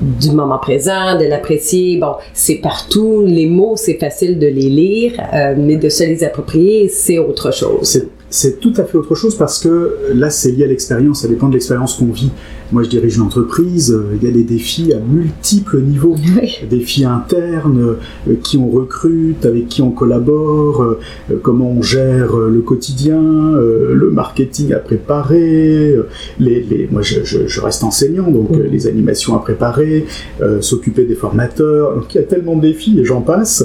du 0.00 0.30
moment 0.30 0.58
présent, 0.58 1.18
de 1.18 1.24
l'apprécier. 1.24 1.98
Bon, 1.98 2.14
c'est 2.34 2.56
partout. 2.56 3.24
Les 3.26 3.46
mots, 3.46 3.76
c'est 3.76 3.98
facile 3.98 4.38
de 4.38 4.46
les 4.46 4.68
lire, 4.68 5.12
euh, 5.32 5.54
mais 5.56 5.76
de 5.76 5.88
se 5.88 6.04
les 6.04 6.22
approprier, 6.22 6.88
c'est 6.88 7.18
autre 7.18 7.50
chose. 7.52 8.06
C'est- 8.32 8.58
tout 8.60 8.72
à 8.76 8.84
fait 8.84 8.96
autre 8.96 9.14
chose 9.14 9.36
parce 9.36 9.58
que 9.58 9.96
là, 10.14 10.30
c'est 10.30 10.50
lié 10.52 10.64
à 10.64 10.66
l'expérience, 10.66 11.22
ça 11.22 11.28
dépend 11.28 11.48
de 11.48 11.52
l'expérience 11.54 11.94
qu'on 11.94 12.12
vit. 12.12 12.30
Moi, 12.72 12.82
je 12.84 12.88
dirige 12.88 13.16
une 13.16 13.22
entreprise, 13.22 13.92
euh, 13.92 14.16
il 14.20 14.26
y 14.26 14.30
a 14.30 14.32
des 14.34 14.44
défis 14.44 14.92
à 14.94 14.98
multiples 14.98 15.80
niveaux. 15.80 16.16
Oui. 16.40 16.50
défis 16.70 17.04
internes, 17.04 17.96
euh, 18.28 18.34
qui 18.42 18.56
on 18.56 18.70
recrute, 18.70 19.44
avec 19.44 19.68
qui 19.68 19.82
on 19.82 19.90
collabore, 19.90 20.82
euh, 20.82 20.98
comment 21.42 21.70
on 21.70 21.82
gère 21.82 22.36
le 22.36 22.60
quotidien, 22.60 23.20
le 23.22 24.10
marketing 24.10 24.72
à 24.72 24.78
préparer, 24.78 25.94
les, 26.40 26.62
les- 26.62 26.88
moi 26.90 27.02
je, 27.02 27.24
je- 27.24 27.46
je 27.46 27.60
reste 27.60 27.84
enseignant, 27.84 28.30
donc 28.30 28.48
les 28.56 28.86
animations 28.86 29.36
à 29.36 29.40
préparer, 29.40 30.06
euh, 30.40 30.60
s'occuper 30.62 31.04
des 31.04 31.14
formateurs, 31.14 31.94
donc 31.96 32.14
il 32.14 32.18
y 32.18 32.20
a 32.20 32.24
tellement 32.24 32.56
de 32.56 32.62
défis 32.62 32.98
et 32.98 33.04
j'en 33.04 33.20
passe. 33.20 33.64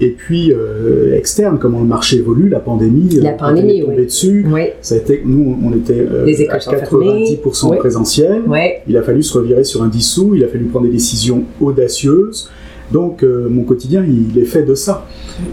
Et 0.00 0.10
puis 0.10 0.52
euh, 0.52 1.16
externe, 1.16 1.58
comment 1.58 1.80
le 1.80 1.86
marché 1.86 2.18
évolue, 2.18 2.48
la 2.48 2.60
pandémie, 2.60 3.08
La 3.22 3.30
euh, 3.30 3.36
pandémie, 3.36 3.78
elle 3.78 3.78
est 3.78 3.82
tombée 3.82 3.96
oui. 3.98 4.04
dessus, 4.04 4.46
Oui, 4.52 4.62
ça 4.82 4.94
a 4.94 4.98
été, 4.98 5.22
nous 5.24 5.56
on 5.64 5.72
était 5.74 5.98
euh, 5.98 6.24
Les 6.26 6.46
à 6.48 6.60
sont 6.60 6.70
fermées. 6.70 7.38
90% 7.42 7.70
Oui. 7.70 7.76
présentiel, 7.78 8.42
il 8.86 8.96
a 8.96 9.02
fallu 9.02 9.22
se 9.22 9.36
revirer 9.38 9.64
sur 9.64 9.82
un 9.82 9.88
dissous, 9.88 10.34
il 10.34 10.44
a 10.44 10.48
fallu 10.48 10.66
prendre 10.66 10.86
des 10.86 10.92
décisions 10.92 11.44
audacieuses, 11.60 12.50
Donc 12.92 13.22
euh, 13.22 13.48
mon 13.48 13.64
quotidien, 13.64 14.04
il 14.04 14.38
est 14.38 14.44
fait 14.44 14.62
de 14.62 14.74
ça. 14.74 15.06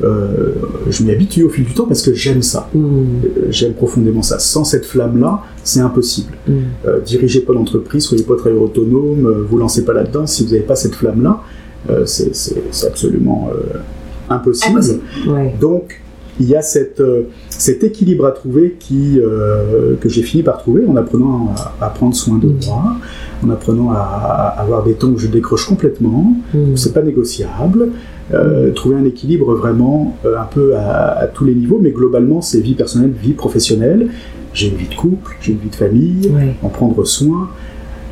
Euh, 0.04 0.54
je 0.90 1.04
m'y 1.04 1.12
habitue 1.12 1.44
au 1.44 1.50
fil 1.50 1.64
du 1.64 1.74
temps 1.74 1.86
parce 1.86 2.02
que 2.02 2.14
j'aime 2.14 2.42
ça. 2.42 2.70
Mm. 2.74 2.80
Euh, 2.80 3.30
J'aime 3.50 3.74
profondément 3.74 4.22
ça. 4.22 4.40
Sans 4.40 4.64
cette 4.64 4.86
flamme-là, 4.86 5.42
c'est 5.64 5.80
impossible. 5.80 6.38
Mm. 6.48 6.52
Euh, 6.86 7.00
dirigez 7.00 7.42
pas 7.42 7.54
d'entreprise, 7.54 8.04
soyez 8.04 8.24
pas 8.24 8.36
très 8.36 8.52
autonome, 8.52 9.46
vous 9.50 9.58
lancez 9.58 9.84
pas 9.84 9.94
là-dedans. 9.94 10.28
Si 10.28 10.44
vous 10.44 10.52
n'avez 10.52 10.64
pas 10.64 10.76
cette 10.76 10.96
flamme-là, 10.96 11.42
c'est 12.06 12.88
absolument 12.88 13.50
impossible. 14.34 14.74
Impossible. 14.80 15.02
Ouais. 15.28 15.54
Donc, 15.60 16.00
il 16.40 16.48
y 16.48 16.56
a 16.56 16.64
cette, 16.64 17.00
euh, 17.00 17.24
cet 17.50 17.84
équilibre 17.84 18.26
à 18.26 18.32
trouver 18.32 18.76
qui, 18.80 19.20
euh, 19.20 19.96
que 20.02 20.10
j'ai 20.10 20.24
fini 20.24 20.42
par 20.42 20.58
trouver 20.58 20.84
en 20.88 20.96
apprenant 20.96 21.54
à, 21.80 21.86
à 21.86 21.90
prendre 21.90 22.16
soin 22.16 22.40
de 22.40 22.48
moi, 22.66 22.96
en 23.46 23.50
apprenant 23.52 23.92
à, 23.92 23.98
à 23.98 24.62
avoir 24.64 24.84
des 24.84 24.94
temps 24.94 25.10
où 25.10 25.18
je 25.20 25.28
décroche 25.28 25.68
complètement, 25.68 26.34
Mm. 26.54 26.74
où 26.74 26.78
c'est 26.78 26.94
pas 26.94 27.04
négociable, 27.04 27.90
euh, 28.34 28.72
trouver 28.72 28.96
un 28.96 29.06
équilibre 29.06 29.54
vraiment 29.54 30.18
un 30.26 30.46
peu 30.46 30.76
à, 30.76 31.20
à 31.20 31.28
tous 31.28 31.46
les 31.46 31.54
niveaux, 31.54 31.78
mais 31.80 31.92
globalement, 31.92 32.42
c'est 32.42 32.62
vie 32.62 32.74
personnelle, 32.74 33.12
vie 33.12 33.34
professionnelle. 33.34 34.08
J'ai 34.56 34.70
une 34.70 34.76
vie 34.76 34.88
de 34.88 34.96
couple, 34.96 35.36
j'ai 35.42 35.52
une 35.52 35.60
vie 35.60 35.70
de 35.70 35.76
famille, 35.76 36.32
Ouais. 36.34 36.56
en 36.64 36.70
prendre 36.70 37.04
soin, 37.06 37.50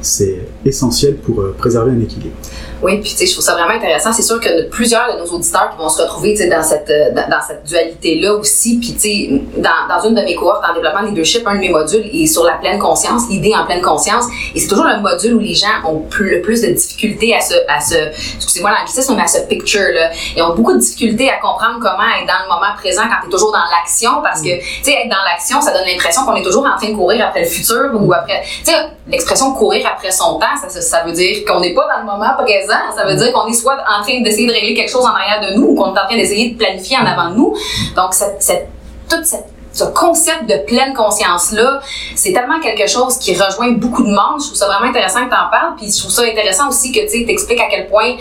c'est 0.02 0.40
essentiel 0.66 1.16
pour 1.16 1.44
préserver 1.58 1.92
un 1.92 2.00
équilibre. 2.00 2.36
Oui, 2.82 3.00
puis 3.00 3.12
tu 3.12 3.18
sais, 3.18 3.26
je 3.26 3.34
trouve 3.34 3.44
ça 3.44 3.54
vraiment 3.54 3.74
intéressant. 3.74 4.12
C'est 4.12 4.24
sûr 4.24 4.40
que 4.40 4.68
plusieurs 4.70 5.14
de 5.14 5.20
nos 5.20 5.26
auditeurs 5.26 5.70
qui 5.72 5.78
vont 5.78 5.90
se 5.90 6.02
retrouver 6.02 6.34
dans 6.50 6.64
cette, 6.64 6.90
euh, 6.90 7.12
dans, 7.14 7.42
cette 7.46 7.64
dualité-là 7.64 8.34
aussi. 8.34 8.80
Puis 8.80 8.94
tu 8.94 9.00
sais, 9.00 9.42
dans, 9.58 9.88
dans 9.88 10.08
une 10.08 10.16
de 10.16 10.22
mes 10.22 10.36
cohortes 10.36 10.64
en 10.68 10.74
développement 10.74 11.02
leadership, 11.02 11.46
un 11.46 11.56
de 11.56 11.60
mes 11.60 11.70
modules 11.70 12.10
est 12.12 12.26
sur 12.26 12.44
la 12.44 12.54
pleine 12.54 12.80
conscience, 12.80 13.30
l'idée 13.30 13.54
en 13.56 13.66
pleine 13.66 13.82
conscience. 13.82 14.26
Et 14.56 14.60
c'est 14.60 14.68
toujours 14.68 14.86
le 14.86 15.00
module 15.00 15.36
où 15.36 15.40
les 15.40 15.54
gens 15.54 15.68
ont 15.86 16.06
le 16.20 16.42
plus 16.42 16.62
de 16.62 16.68
difficultés 16.68 17.36
à 17.36 17.42
se, 17.42 17.54
à 17.68 17.80
se 17.80 17.96
excusez-moi 18.36 18.72
l'anglicisme, 18.72 19.16
mais 19.16 19.24
à 19.24 19.28
ce 19.28 19.42
picture-là. 19.42 20.12
Ils 20.36 20.42
ont 20.42 20.56
beaucoup 20.56 20.74
de 20.74 20.80
difficultés 20.80 21.30
à 21.30 21.38
comprendre 21.38 21.80
comment 21.80 22.08
être 22.20 22.28
dans 22.28 22.44
le 22.44 22.50
moment 22.50 22.74
présent 22.78 23.04
quand 23.04 23.22
tu 23.22 23.28
es 23.28 23.32
toujours 23.32 23.52
dans 23.52 23.66
l'action 23.72 24.22
parce 24.22 24.42
que, 24.42 24.60
tu 24.60 24.84
sais, 24.84 24.94
être 24.94 25.10
dans 25.10 25.24
l'action, 25.30 25.62
ça 25.62 25.72
donne 25.72 25.86
l'impression 25.86 26.26
qu'on 26.26 26.36
est 26.36 26.44
toujours 26.44 26.66
en 26.66 26.78
train 26.78 26.90
de 26.90 26.96
courir 26.96 27.26
après 27.28 27.42
le 27.42 27.48
futur 27.48 27.92
ou 27.94 28.12
après, 28.14 28.42
tu 28.66 28.72
sais, 28.72 28.78
l'expression 29.08 29.54
courir 29.54 29.88
après 29.94 30.12
son 30.12 30.40
temps, 30.40 30.56
ça, 30.62 30.82
ça 30.82 31.04
veut 31.04 31.12
dire 31.12 31.46
qu'on 31.46 31.60
n'est 31.60 31.74
pas 31.74 31.88
dans 31.94 32.00
le 32.00 32.06
moment 32.06 32.34
présent. 32.38 32.71
Ça 32.96 33.06
veut 33.06 33.16
dire 33.16 33.32
qu'on 33.34 33.48
est 33.48 33.54
soit 33.54 33.78
en 33.88 34.02
train 34.02 34.22
d'essayer 34.22 34.48
de 34.48 34.54
régler 34.54 34.74
quelque 34.74 34.92
chose 34.92 35.06
en 35.06 35.14
arrière 35.14 35.42
de 35.42 35.56
nous 35.56 35.68
ou 35.68 35.76
qu'on 35.76 35.94
est 35.96 36.00
en 36.00 36.06
train 36.08 36.16
d'essayer 36.16 36.52
de 36.52 36.58
planifier 36.58 36.98
en 36.98 37.06
avant 37.06 37.32
de 37.32 37.36
nous. 37.36 37.56
Donc, 37.96 38.14
cette, 38.14 38.42
cette, 38.42 38.68
toute 39.10 39.26
cette 39.26 39.52
ce 39.74 39.86
concept 39.86 40.50
de 40.50 40.66
pleine 40.66 40.94
conscience-là, 40.94 41.82
c'est 42.16 42.34
tellement 42.34 42.60
quelque 42.60 42.88
chose 42.88 43.18
qui 43.18 43.34
rejoint 43.34 43.72
beaucoup 43.72 44.04
de 44.04 44.10
monde. 44.10 44.40
Je 44.40 44.48
trouve 44.48 44.58
ça 44.58 44.68
vraiment 44.68 44.90
intéressant 44.90 45.26
que 45.26 45.30
tu 45.30 45.36
en 45.36 45.50
parles. 45.50 45.76
Puis 45.78 45.92
je 45.92 46.00
trouve 46.00 46.12
ça 46.12 46.24
intéressant 46.24 46.70
aussi 46.70 46.92
que 46.92 47.10
tu 47.10 47.26
t'expliques 47.26 47.60
à 47.60 47.68
quel 47.70 47.88
point, 47.88 48.16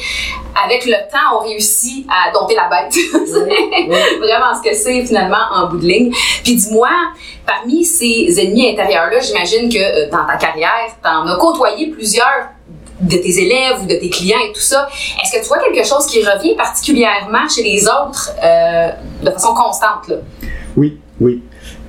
avec 0.65 0.87
le 0.87 0.95
temps, 1.11 1.39
on 1.39 1.45
réussit 1.45 2.07
à 2.09 2.33
dompter 2.33 2.55
la 2.55 2.69
bête. 2.69 2.93
C'est 2.93 4.19
vraiment 4.19 4.55
ce 4.55 4.69
que 4.69 4.75
c'est 4.75 5.05
finalement 5.05 5.45
en 5.55 5.69
bout 5.69 5.79
de 5.79 5.87
ligne. 5.87 6.13
Puis 6.45 6.55
dis-moi, 6.55 6.91
parmi 7.47 7.85
ces 7.85 8.41
ennemis 8.41 8.71
intérieurs-là, 8.71 9.21
j'imagine 9.21 9.69
que 9.69 9.79
euh, 9.79 10.11
dans 10.11 10.27
ta 10.27 10.37
carrière, 10.37 10.87
tu 11.03 11.09
en 11.09 11.27
as 11.27 11.37
côtoyé 11.37 11.89
plusieurs 11.89 12.51
de 13.03 13.17
tes 13.17 13.39
élèves 13.43 13.83
ou 13.83 13.87
de 13.87 13.95
tes 13.95 14.11
clients 14.11 14.39
et 14.49 14.53
tout 14.53 14.61
ça. 14.61 14.89
Est-ce 15.23 15.37
que 15.39 15.43
tu 15.43 15.49
vois 15.49 15.59
quelque 15.59 15.87
chose 15.87 16.07
qui 16.07 16.21
revient 16.23 16.55
particulièrement 16.57 17.49
chez 17.49 17.63
les 17.63 17.85
autres 17.85 18.31
euh, 18.45 18.89
de 19.25 19.31
façon 19.31 19.55
constante? 19.55 20.09
Là? 20.09 20.17
Oui, 20.77 20.99
oui. 21.21 21.43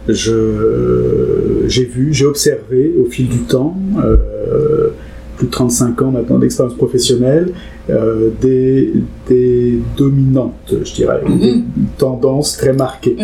Je, 0.07 1.63
j'ai 1.67 1.85
vu, 1.85 2.13
j'ai 2.13 2.25
observé 2.25 2.93
au 2.99 3.09
fil 3.09 3.27
du 3.29 3.39
temps, 3.39 3.75
euh, 4.03 4.89
plus 5.37 5.47
de 5.47 5.51
35 5.51 6.01
ans 6.01 6.11
maintenant 6.11 6.37
d'expérience 6.39 6.75
professionnelle, 6.75 7.53
euh, 7.89 8.29
des, 8.41 8.93
des 9.27 9.79
dominantes, 9.97 10.73
je 10.83 10.93
dirais, 10.93 11.21
des 11.27 11.61
tendances 11.97 12.57
très 12.57 12.73
marquées. 12.73 13.15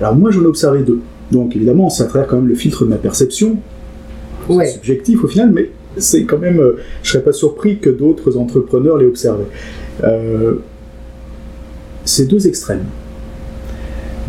Alors 0.00 0.14
moi, 0.14 0.30
j'en 0.30 0.42
ai 0.42 0.46
observé 0.46 0.80
deux. 0.82 1.00
Donc 1.30 1.56
évidemment, 1.56 1.88
c'est 1.90 2.02
à 2.04 2.06
travers 2.06 2.28
quand 2.28 2.36
même 2.36 2.48
le 2.48 2.54
filtre 2.54 2.84
de 2.84 2.90
ma 2.90 2.96
perception, 2.96 3.56
c'est 4.48 4.54
Ouais. 4.54 4.66
subjectif 4.68 5.22
au 5.24 5.28
final, 5.28 5.50
mais 5.52 5.70
c'est 5.96 6.24
quand 6.24 6.38
même, 6.38 6.60
euh, 6.60 6.76
je 7.02 7.10
serais 7.12 7.22
pas 7.22 7.32
surpris 7.32 7.78
que 7.78 7.90
d'autres 7.90 8.36
entrepreneurs 8.36 8.96
l'aient 8.96 9.06
observé. 9.06 9.44
Euh, 10.04 10.54
c'est 12.04 12.26
deux 12.26 12.46
extrêmes. 12.46 12.84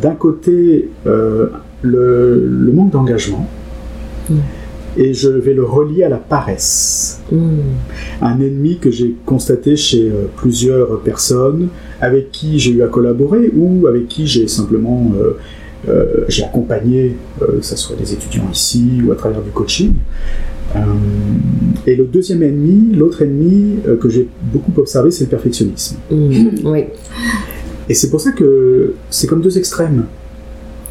D'un 0.02 0.16
côté, 0.16 0.90
euh, 1.08 1.48
le, 1.82 2.46
le 2.46 2.72
manque 2.72 2.92
d'engagement, 2.92 3.48
Mm. 4.30 4.36
et 4.96 5.14
je 5.14 5.30
vais 5.30 5.54
le 5.54 5.64
relier 5.64 6.04
à 6.04 6.10
la 6.10 6.18
paresse. 6.18 7.22
Mm. 7.32 7.38
Un 8.22 8.40
ennemi 8.40 8.78
que 8.78 8.92
j'ai 8.92 9.16
constaté 9.26 9.76
chez 9.76 10.10
euh, 10.10 10.26
plusieurs 10.36 11.00
personnes 11.02 11.70
avec 12.00 12.32
qui 12.32 12.60
j'ai 12.60 12.72
eu 12.72 12.84
à 12.84 12.88
collaborer 12.88 13.52
ou 13.56 13.88
avec 13.88 14.08
qui 14.08 14.28
j'ai 14.28 14.48
simplement 14.48 15.12
j'ai 16.30 16.46
accompagné, 16.46 17.18
que 17.40 17.62
ce 17.62 17.76
soit 17.76 17.98
des 17.98 18.14
étudiants 18.14 18.48
ici 18.50 19.02
ou 19.06 19.12
à 19.12 19.16
travers 19.16 19.42
du 19.42 19.50
coaching. 19.50 19.94
Euh, 20.76 20.80
et 21.86 21.96
le 21.96 22.06
deuxième 22.06 22.42
ennemi, 22.44 22.96
l'autre 22.96 23.22
ennemi 23.22 23.80
euh, 23.88 23.96
que 23.98 24.10
j'ai 24.10 24.28
beaucoup 24.52 24.72
observé, 24.78 25.12
c'est 25.12 25.26
le 25.26 25.30
perfectionnisme. 25.30 25.98
Mm. 26.12 26.50
Oui, 26.66 26.86
Et 27.90 27.94
c'est 27.94 28.10
pour 28.10 28.22
ça 28.22 28.32
que 28.32 28.94
c'est 29.10 29.28
comme 29.28 29.42
deux 29.42 29.58
extrêmes. 29.58 30.06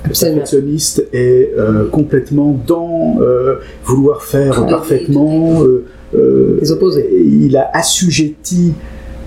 Le 0.04 0.08
perfectionniste 0.08 1.06
est 1.12 1.52
euh, 1.56 1.88
complètement 1.88 2.58
dans 2.66 3.18
euh, 3.20 3.56
vouloir 3.84 4.22
faire 4.22 4.56
fait, 4.56 4.66
parfaitement. 4.70 5.62
euh, 5.62 5.84
euh, 6.14 6.58
Les 6.60 6.72
opposés. 6.72 7.08
il 7.24 7.56
a 7.56 7.70
assujetti 7.72 8.74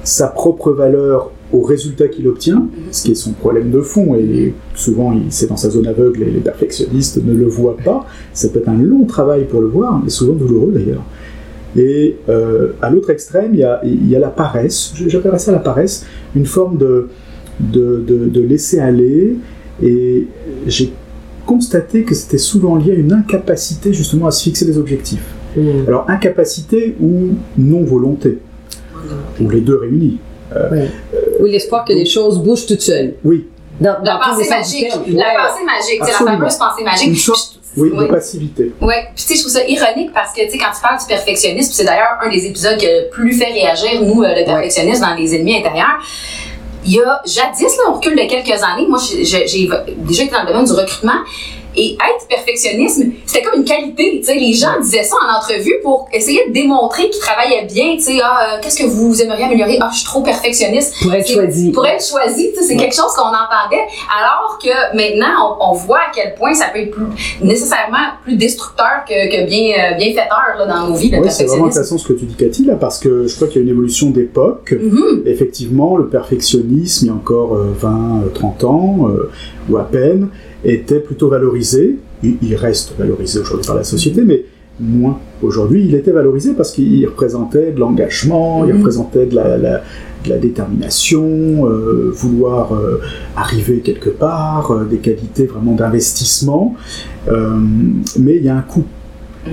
sa 0.03 0.27
propre 0.27 0.71
valeur 0.71 1.31
au 1.53 1.61
résultat 1.61 2.07
qu'il 2.07 2.27
obtient, 2.27 2.67
ce 2.91 3.03
qui 3.03 3.11
est 3.11 3.15
son 3.15 3.31
problème 3.33 3.69
de 3.71 3.81
fond. 3.81 4.15
Et 4.15 4.53
souvent, 4.73 5.13
c'est 5.29 5.47
dans 5.47 5.57
sa 5.57 5.69
zone 5.69 5.87
aveugle 5.87 6.23
et 6.23 6.31
les 6.31 6.39
perfectionnistes 6.39 7.23
ne 7.23 7.33
le 7.33 7.45
voient 7.45 7.77
pas. 7.77 8.05
Ça 8.33 8.49
peut 8.49 8.59
être 8.59 8.69
un 8.69 8.77
long 8.81 9.05
travail 9.05 9.45
pour 9.45 9.61
le 9.61 9.67
voir, 9.67 10.01
et 10.05 10.09
souvent 10.09 10.33
douloureux 10.33 10.71
d'ailleurs. 10.73 11.03
Et 11.77 12.15
euh, 12.29 12.69
à 12.81 12.89
l'autre 12.89 13.09
extrême, 13.09 13.51
il 13.53 13.59
y, 13.59 13.63
a, 13.63 13.81
il 13.83 14.09
y 14.09 14.15
a 14.15 14.19
la 14.19 14.29
paresse. 14.29 14.93
J'appellerais 15.07 15.39
ça 15.39 15.51
la 15.51 15.59
paresse, 15.59 16.05
une 16.35 16.45
forme 16.45 16.77
de, 16.77 17.09
de, 17.59 18.01
de- 18.07 18.25
de 18.27 18.41
laisser 18.41 18.79
aller. 18.79 19.35
Et 19.83 20.27
j'ai 20.67 20.93
constaté 21.45 22.03
que 22.03 22.15
c'était 22.15 22.37
souvent 22.37 22.75
lié 22.77 22.93
à 22.93 22.95
une 22.95 23.11
incapacité 23.13 23.93
justement 23.93 24.27
à 24.27 24.31
se 24.31 24.41
fixer 24.43 24.65
des 24.65 24.77
objectifs. 24.77 25.25
Mm. 25.57 25.61
Alors 25.87 26.05
incapacité 26.09 26.95
ou 27.01 27.31
non-volonté, 27.57 28.39
ou 29.41 29.49
les 29.49 29.61
deux 29.61 29.75
réunis. 29.75 30.17
Ouais. 30.71 30.87
Ou 31.39 31.45
l'espoir 31.45 31.85
que 31.85 31.93
les 31.93 32.05
choses 32.05 32.39
bougent 32.39 32.65
toutes 32.65 32.81
seules. 32.81 33.15
Oui, 33.23 33.47
Dans, 33.79 33.91
La 33.91 33.99
dans 33.99 34.19
tous 34.19 34.39
les 34.39 34.47
pensée 34.47 34.49
magique. 34.49 34.87
La 35.07 35.25
pensée 35.47 35.63
magique. 35.65 36.01
C'est 36.05 36.11
la 36.25 36.31
fameuse 36.31 36.55
pensée 36.55 36.83
magique. 36.83 37.07
une 37.07 37.15
sorte 37.15 37.59
oui, 37.77 37.89
de 37.91 37.95
Oui. 38.03 38.07
passivité. 38.07 38.71
Ouais, 38.81 39.07
puis 39.13 39.23
tu 39.25 39.33
sais, 39.33 39.35
je 39.35 39.41
trouve 39.41 39.51
ça 39.51 39.65
ironique 39.67 40.13
parce 40.13 40.31
que 40.33 40.41
tu 40.45 40.51
sais, 40.51 40.57
quand 40.57 40.71
tu 40.73 40.81
parles 40.81 40.97
du 40.99 41.05
perfectionnisme, 41.07 41.71
c'est 41.73 41.83
d'ailleurs 41.83 42.17
un 42.23 42.29
des 42.29 42.45
épisodes 42.45 42.77
qui 42.77 42.87
a 42.87 43.01
le 43.01 43.09
plus 43.09 43.33
fait 43.33 43.51
réagir 43.51 44.01
nous 44.01 44.23
euh, 44.23 44.33
le 44.33 44.45
perfectionnisme 44.45 45.01
dans 45.01 45.13
les 45.15 45.35
ennemis 45.35 45.57
intérieurs. 45.57 45.99
Il 46.85 46.93
y 46.93 47.01
a 47.01 47.21
jadis, 47.25 47.63
là, 47.77 47.83
on 47.89 47.93
recule 47.95 48.15
de 48.15 48.29
quelques 48.29 48.61
années, 48.63 48.85
moi 48.87 48.99
j'ai 48.99 49.17
déjà 49.23 50.23
été 50.23 50.31
dans 50.31 50.43
le 50.43 50.47
domaine 50.47 50.65
du 50.65 50.71
recrutement. 50.71 51.19
Et 51.77 51.93
être 51.93 52.27
perfectionnisme, 52.27 53.11
c'était 53.25 53.43
comme 53.43 53.59
une 53.59 53.65
qualité. 53.65 54.19
Tu 54.19 54.23
sais, 54.25 54.35
les 54.35 54.53
gens 54.53 54.79
disaient 54.81 55.03
ça 55.03 55.15
en 55.27 55.37
entrevue 55.37 55.75
pour 55.83 56.07
essayer 56.13 56.47
de 56.47 56.53
démontrer 56.53 57.09
qu'ils 57.09 57.21
travaillaient 57.21 57.65
bien. 57.65 57.95
Tu 57.95 58.01
sais, 58.03 58.19
ah, 58.23 58.55
euh, 58.55 58.59
qu'est-ce 58.61 58.77
que 58.83 58.87
vous 58.87 59.21
aimeriez 59.21 59.43
améliorer? 59.45 59.77
Ah, 59.81 59.89
je 59.91 59.97
suis 59.97 60.05
trop 60.05 60.21
perfectionniste. 60.21 60.95
Pour 61.01 61.13
être 61.13 61.27
choisi. 61.29 61.71
Pour 61.71 61.85
être 61.85 62.03
choisi, 62.05 62.51
tu 62.53 62.59
sais, 62.59 62.67
c'est 62.67 62.73
Ouais. 62.75 62.79
quelque 62.81 62.95
chose 62.95 63.13
qu'on 63.15 63.27
entendait, 63.27 63.85
alors 64.19 64.57
que 64.61 64.95
maintenant, 64.95 65.57
on, 65.59 65.71
on 65.71 65.73
voit 65.73 65.97
à 65.99 66.11
quel 66.13 66.33
point 66.35 66.53
ça 66.53 66.65
peut 66.73 66.79
être 66.79 66.91
plus, 66.91 67.05
nécessairement 67.41 67.97
plus 68.23 68.35
destructeur 68.35 69.03
que, 69.07 69.13
que 69.31 69.45
bien, 69.47 69.73
euh, 69.93 69.97
bienfaiteur 69.97 70.55
là, 70.57 70.65
dans 70.65 70.87
nos 70.87 70.95
vies, 70.95 71.09
Oui, 71.17 71.29
c'est 71.29 71.45
vraiment 71.45 71.65
perfectionnisme. 71.65 71.65
intéressant 71.67 71.97
ce 71.97 72.07
que 72.07 72.13
tu 72.13 72.25
dis, 72.25 72.35
Cathy, 72.35 72.65
là, 72.65 72.75
parce 72.75 72.99
que 72.99 73.27
je 73.27 73.35
crois 73.35 73.47
qu'il 73.47 73.57
y 73.57 73.59
a 73.59 73.63
une 73.63 73.69
évolution 73.73 74.09
d'époque. 74.09 74.73
Mhm. 74.79 75.23
Effectivement, 75.25 75.97
le 75.97 76.07
perfectionnisme, 76.07 77.05
il 77.05 77.07
y 77.07 77.11
a 77.11 77.13
encore 77.13 77.55
euh, 77.55 77.73
20, 77.77 77.89
euh, 78.25 78.29
30 78.33 78.63
ans, 78.63 78.95
euh, 79.09 79.31
ou 79.69 79.77
à 79.77 79.83
peine, 79.83 80.29
était 80.65 80.99
plutôt 80.99 81.29
valorisé. 81.29 81.97
Il, 82.23 82.37
il 82.41 82.55
reste 82.55 82.93
valorisé 82.97 83.39
aujourd'hui 83.39 83.67
par 83.67 83.75
la 83.75 83.83
société, 83.83 84.21
mais 84.23 84.43
moins. 84.79 85.19
Aujourd'hui, 85.41 85.85
il 85.87 85.95
était 85.95 86.11
valorisé 86.11 86.53
parce 86.53 86.71
qu'il 86.71 87.05
représentait 87.05 87.71
de 87.71 87.79
l'engagement, 87.79 88.65
il 88.65 88.71
Mhm. 88.73 88.77
représentait 88.79 89.25
de 89.25 89.35
la, 89.35 89.57
la- 89.57 89.81
de 90.25 90.29
la 90.29 90.37
détermination, 90.37 91.67
euh, 91.67 92.09
vouloir 92.13 92.73
euh, 92.73 92.99
arriver 93.37 93.79
quelque 93.79 94.09
part, 94.09 94.71
euh, 94.71 94.83
des 94.85 94.97
qualités 94.97 95.45
vraiment 95.45 95.73
d'investissement. 95.73 96.75
Euh, 97.27 97.53
mais 98.19 98.37
il 98.37 98.43
y 98.43 98.49
a 98.49 98.55
un 98.57 98.61
coût. 98.61 98.85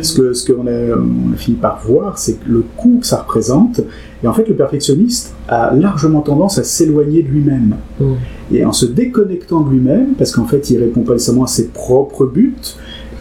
Ce 0.01 0.15
que 0.19 0.33
ce 0.33 0.51
qu'on 0.51 0.67
a, 0.67 0.97
on 0.97 1.35
a 1.35 1.37
fini 1.37 1.59
par 1.59 1.83
voir, 1.87 2.17
c'est 2.17 2.41
que 2.43 2.49
le 2.49 2.65
coût 2.79 2.99
que 3.03 3.07
ça 3.07 3.19
représente, 3.19 3.83
et 4.25 4.27
en 4.27 4.33
fait 4.33 4.49
le 4.49 4.55
perfectionniste 4.55 5.35
a 5.49 5.75
largement 5.75 6.23
tendance 6.23 6.57
à 6.57 6.65
s'éloigner 6.65 7.23
de 7.23 7.29
lui-même. 7.29 7.75
Mm. 8.01 8.05
Et 8.53 8.65
en 8.65 8.73
se 8.73 8.87
déconnectant 8.87 9.63
de 9.63 9.71
lui-même, 9.71 10.15
parce 10.19 10.33
qu'en 10.33 10.47
fait 10.47 10.71
il 10.71 10.79
répond 10.79 11.03
pas 11.03 11.15
nécessairement 11.15 11.45
à 11.45 11.49
ses 11.49 11.69
propres 11.69 12.27
buts, 12.27 12.55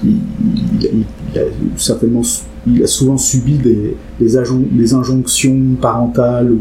il, 0.03 0.17
a 1.35 1.41
certainement 1.77 2.23
il 2.67 2.83
a 2.83 2.87
souvent 2.87 3.17
subi 3.17 3.59
des, 4.19 4.37
injonctions 4.95 5.59
parentales 5.81 6.51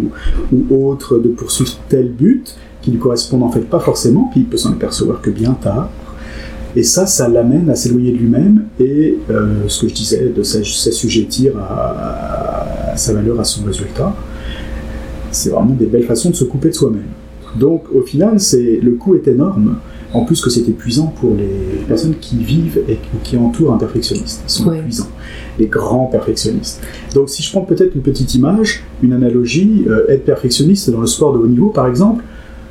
ou, 0.52 0.74
autres 0.74 1.18
de 1.18 1.28
poursuivre 1.28 1.72
tel 1.88 2.10
but 2.10 2.54
qui 2.82 2.90
lui 2.90 2.98
correspondent 2.98 3.42
en 3.42 3.50
fait 3.50 3.60
pas 3.60 3.80
forcément, 3.80 4.28
puis 4.30 4.40
il 4.40 4.46
peut 4.46 4.56
s'en 4.56 4.72
apercevoir 4.72 5.20
que 5.20 5.30
bien 5.30 5.52
tard. 5.52 5.90
Et 6.76 6.82
ça, 6.82 7.04
ça 7.06 7.28
l'amène 7.28 7.68
à 7.68 7.74
s'éloigner 7.74 8.12
de 8.12 8.16
lui-même 8.16 8.64
et 8.78 9.18
euh, 9.28 9.64
ce 9.66 9.82
que 9.82 9.88
je 9.88 9.94
disais, 9.94 10.32
de 10.34 10.42
s'assujettir 10.42 11.58
à, 11.58 12.96
sa 12.96 13.12
valeur, 13.12 13.40
à 13.40 13.44
son 13.44 13.64
résultat. 13.64 14.14
C'est 15.32 15.50
vraiment 15.50 15.74
des 15.74 15.86
belles 15.86 16.04
façons 16.04 16.30
de 16.30 16.36
se 16.36 16.44
couper 16.44 16.68
de 16.68 16.74
soi-même. 16.74 17.02
Donc 17.56 17.84
au 17.94 18.02
final, 18.02 18.40
c'est 18.40 18.78
le 18.82 18.92
coût 18.92 19.14
est 19.14 19.28
énorme. 19.28 19.76
En 20.12 20.24
plus 20.24 20.40
que 20.42 20.50
c'est 20.50 20.68
épuisant 20.68 21.06
pour 21.20 21.36
les 21.36 21.84
personnes 21.86 22.16
qui 22.20 22.38
vivent 22.38 22.80
et 22.88 22.98
qui 23.22 23.36
entourent 23.36 23.72
un 23.72 23.78
perfectionniste. 23.78 24.42
Ils 24.44 24.50
sont 24.50 24.68
ouais. 24.68 24.80
épuisants, 24.80 25.06
les 25.56 25.66
grands 25.66 26.06
perfectionnistes. 26.06 26.82
Donc 27.14 27.28
si 27.28 27.44
je 27.44 27.52
prends 27.52 27.60
peut-être 27.60 27.94
une 27.94 28.02
petite 28.02 28.34
image, 28.34 28.82
une 29.04 29.12
analogie, 29.12 29.84
euh, 29.86 30.08
être 30.08 30.24
perfectionniste 30.24 30.90
dans 30.90 31.00
le 31.00 31.06
sport 31.06 31.32
de 31.34 31.38
haut 31.38 31.46
niveau 31.46 31.68
par 31.68 31.86
exemple, 31.86 32.24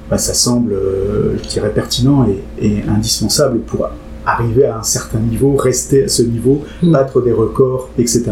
bah, 0.09 0.17
ça 0.17 0.33
semble, 0.33 0.73
euh, 0.73 1.37
je 1.41 1.47
dirais, 1.47 1.71
pertinent 1.73 2.27
et, 2.27 2.65
et, 2.65 2.83
indispensable 2.89 3.59
pour 3.59 3.87
arriver 4.25 4.65
à 4.65 4.79
un 4.79 4.83
certain 4.83 5.19
niveau, 5.19 5.55
rester 5.55 6.03
à 6.03 6.07
ce 6.07 6.23
niveau, 6.23 6.63
mmh. 6.81 6.91
battre 6.91 7.21
des 7.21 7.31
records, 7.31 7.89
etc. 7.97 8.31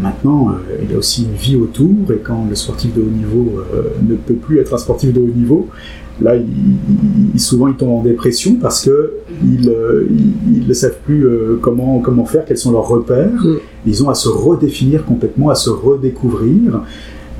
Maintenant, 0.00 0.50
euh, 0.50 0.76
il 0.82 0.90
y 0.90 0.94
a 0.94 0.98
aussi 0.98 1.24
une 1.24 1.34
vie 1.34 1.56
autour, 1.56 2.12
et 2.12 2.18
quand 2.18 2.46
le 2.48 2.54
sportif 2.54 2.94
de 2.94 3.00
haut 3.00 3.04
niveau 3.04 3.60
euh, 3.74 3.82
ne 4.08 4.14
peut 4.14 4.34
plus 4.34 4.60
être 4.60 4.74
un 4.74 4.78
sportif 4.78 5.12
de 5.12 5.20
haut 5.20 5.32
niveau, 5.34 5.68
là, 6.20 6.36
il, 6.36 6.46
il, 7.34 7.40
souvent, 7.40 7.68
ils 7.68 7.74
tombent 7.74 8.00
en 8.00 8.02
dépression 8.02 8.56
parce 8.60 8.84
que 8.84 9.12
ils, 9.42 9.72
ils 10.52 10.66
ne 10.66 10.72
savent 10.72 10.98
plus 11.04 11.26
euh, 11.26 11.58
comment, 11.60 12.00
comment 12.00 12.24
faire, 12.24 12.44
quels 12.44 12.58
sont 12.58 12.72
leurs 12.72 12.88
repères. 12.88 13.42
Mmh. 13.42 13.56
Ils 13.86 14.04
ont 14.04 14.08
à 14.08 14.14
se 14.14 14.28
redéfinir 14.28 15.04
complètement, 15.04 15.50
à 15.50 15.54
se 15.54 15.70
redécouvrir. 15.70 16.82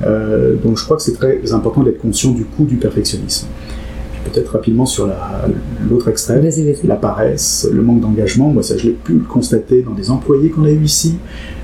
Euh, 0.05 0.55
donc, 0.63 0.77
je 0.77 0.83
crois 0.85 0.97
que 0.97 1.03
c'est 1.03 1.13
très 1.13 1.53
important 1.53 1.83
d'être 1.83 2.01
conscient 2.01 2.31
du 2.31 2.45
coût 2.45 2.65
du 2.65 2.75
perfectionnisme. 2.75 3.47
Peut-être 4.25 4.49
rapidement 4.49 4.85
sur 4.85 5.07
l'autre 5.89 6.07
extrait, 6.09 6.39
vas 6.39 6.49
-y, 6.49 6.65
vas 6.65 6.71
-y. 6.83 6.87
la 6.87 6.95
paresse, 6.95 7.67
le 7.71 7.81
manque 7.81 8.01
d'engagement. 8.01 8.49
Moi, 8.49 8.63
ça, 8.63 8.75
je 8.77 8.85
l'ai 8.87 8.91
pu 8.91 9.13
le 9.13 9.19
constater 9.35 9.81
dans 9.81 9.93
des 9.93 10.11
employés 10.11 10.49
qu'on 10.49 10.65
a 10.65 10.71
eu 10.71 10.83
ici. 10.83 11.15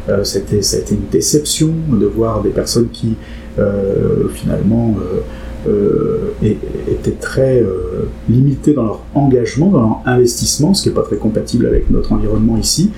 Euh, 0.09 0.23
ça, 0.23 0.37
a 0.37 0.41
été, 0.41 0.61
ça 0.61 0.77
a 0.77 0.79
été 0.81 0.93
une 0.95 1.09
déception 1.11 1.71
de 1.89 2.05
voir 2.05 2.41
des 2.41 2.49
personnes 2.49 2.89
qui, 2.91 3.15
euh, 3.59 4.27
finalement, 4.33 4.95
euh, 5.67 6.31
étaient 6.87 7.17
très 7.19 7.61
euh, 7.61 8.07
limitées 8.29 8.73
dans 8.73 8.83
leur 8.83 9.01
engagement, 9.15 9.69
dans 9.71 9.81
leur 9.81 10.01
investissement, 10.05 10.73
ce 10.73 10.83
qui 10.83 10.89
n'est 10.89 10.95
pas 10.95 11.01
très 11.09 11.17
compatible 11.17 11.65
avec 11.65 11.89
notre 11.89 12.11
environnement 12.13 12.57
ici. 12.57 12.91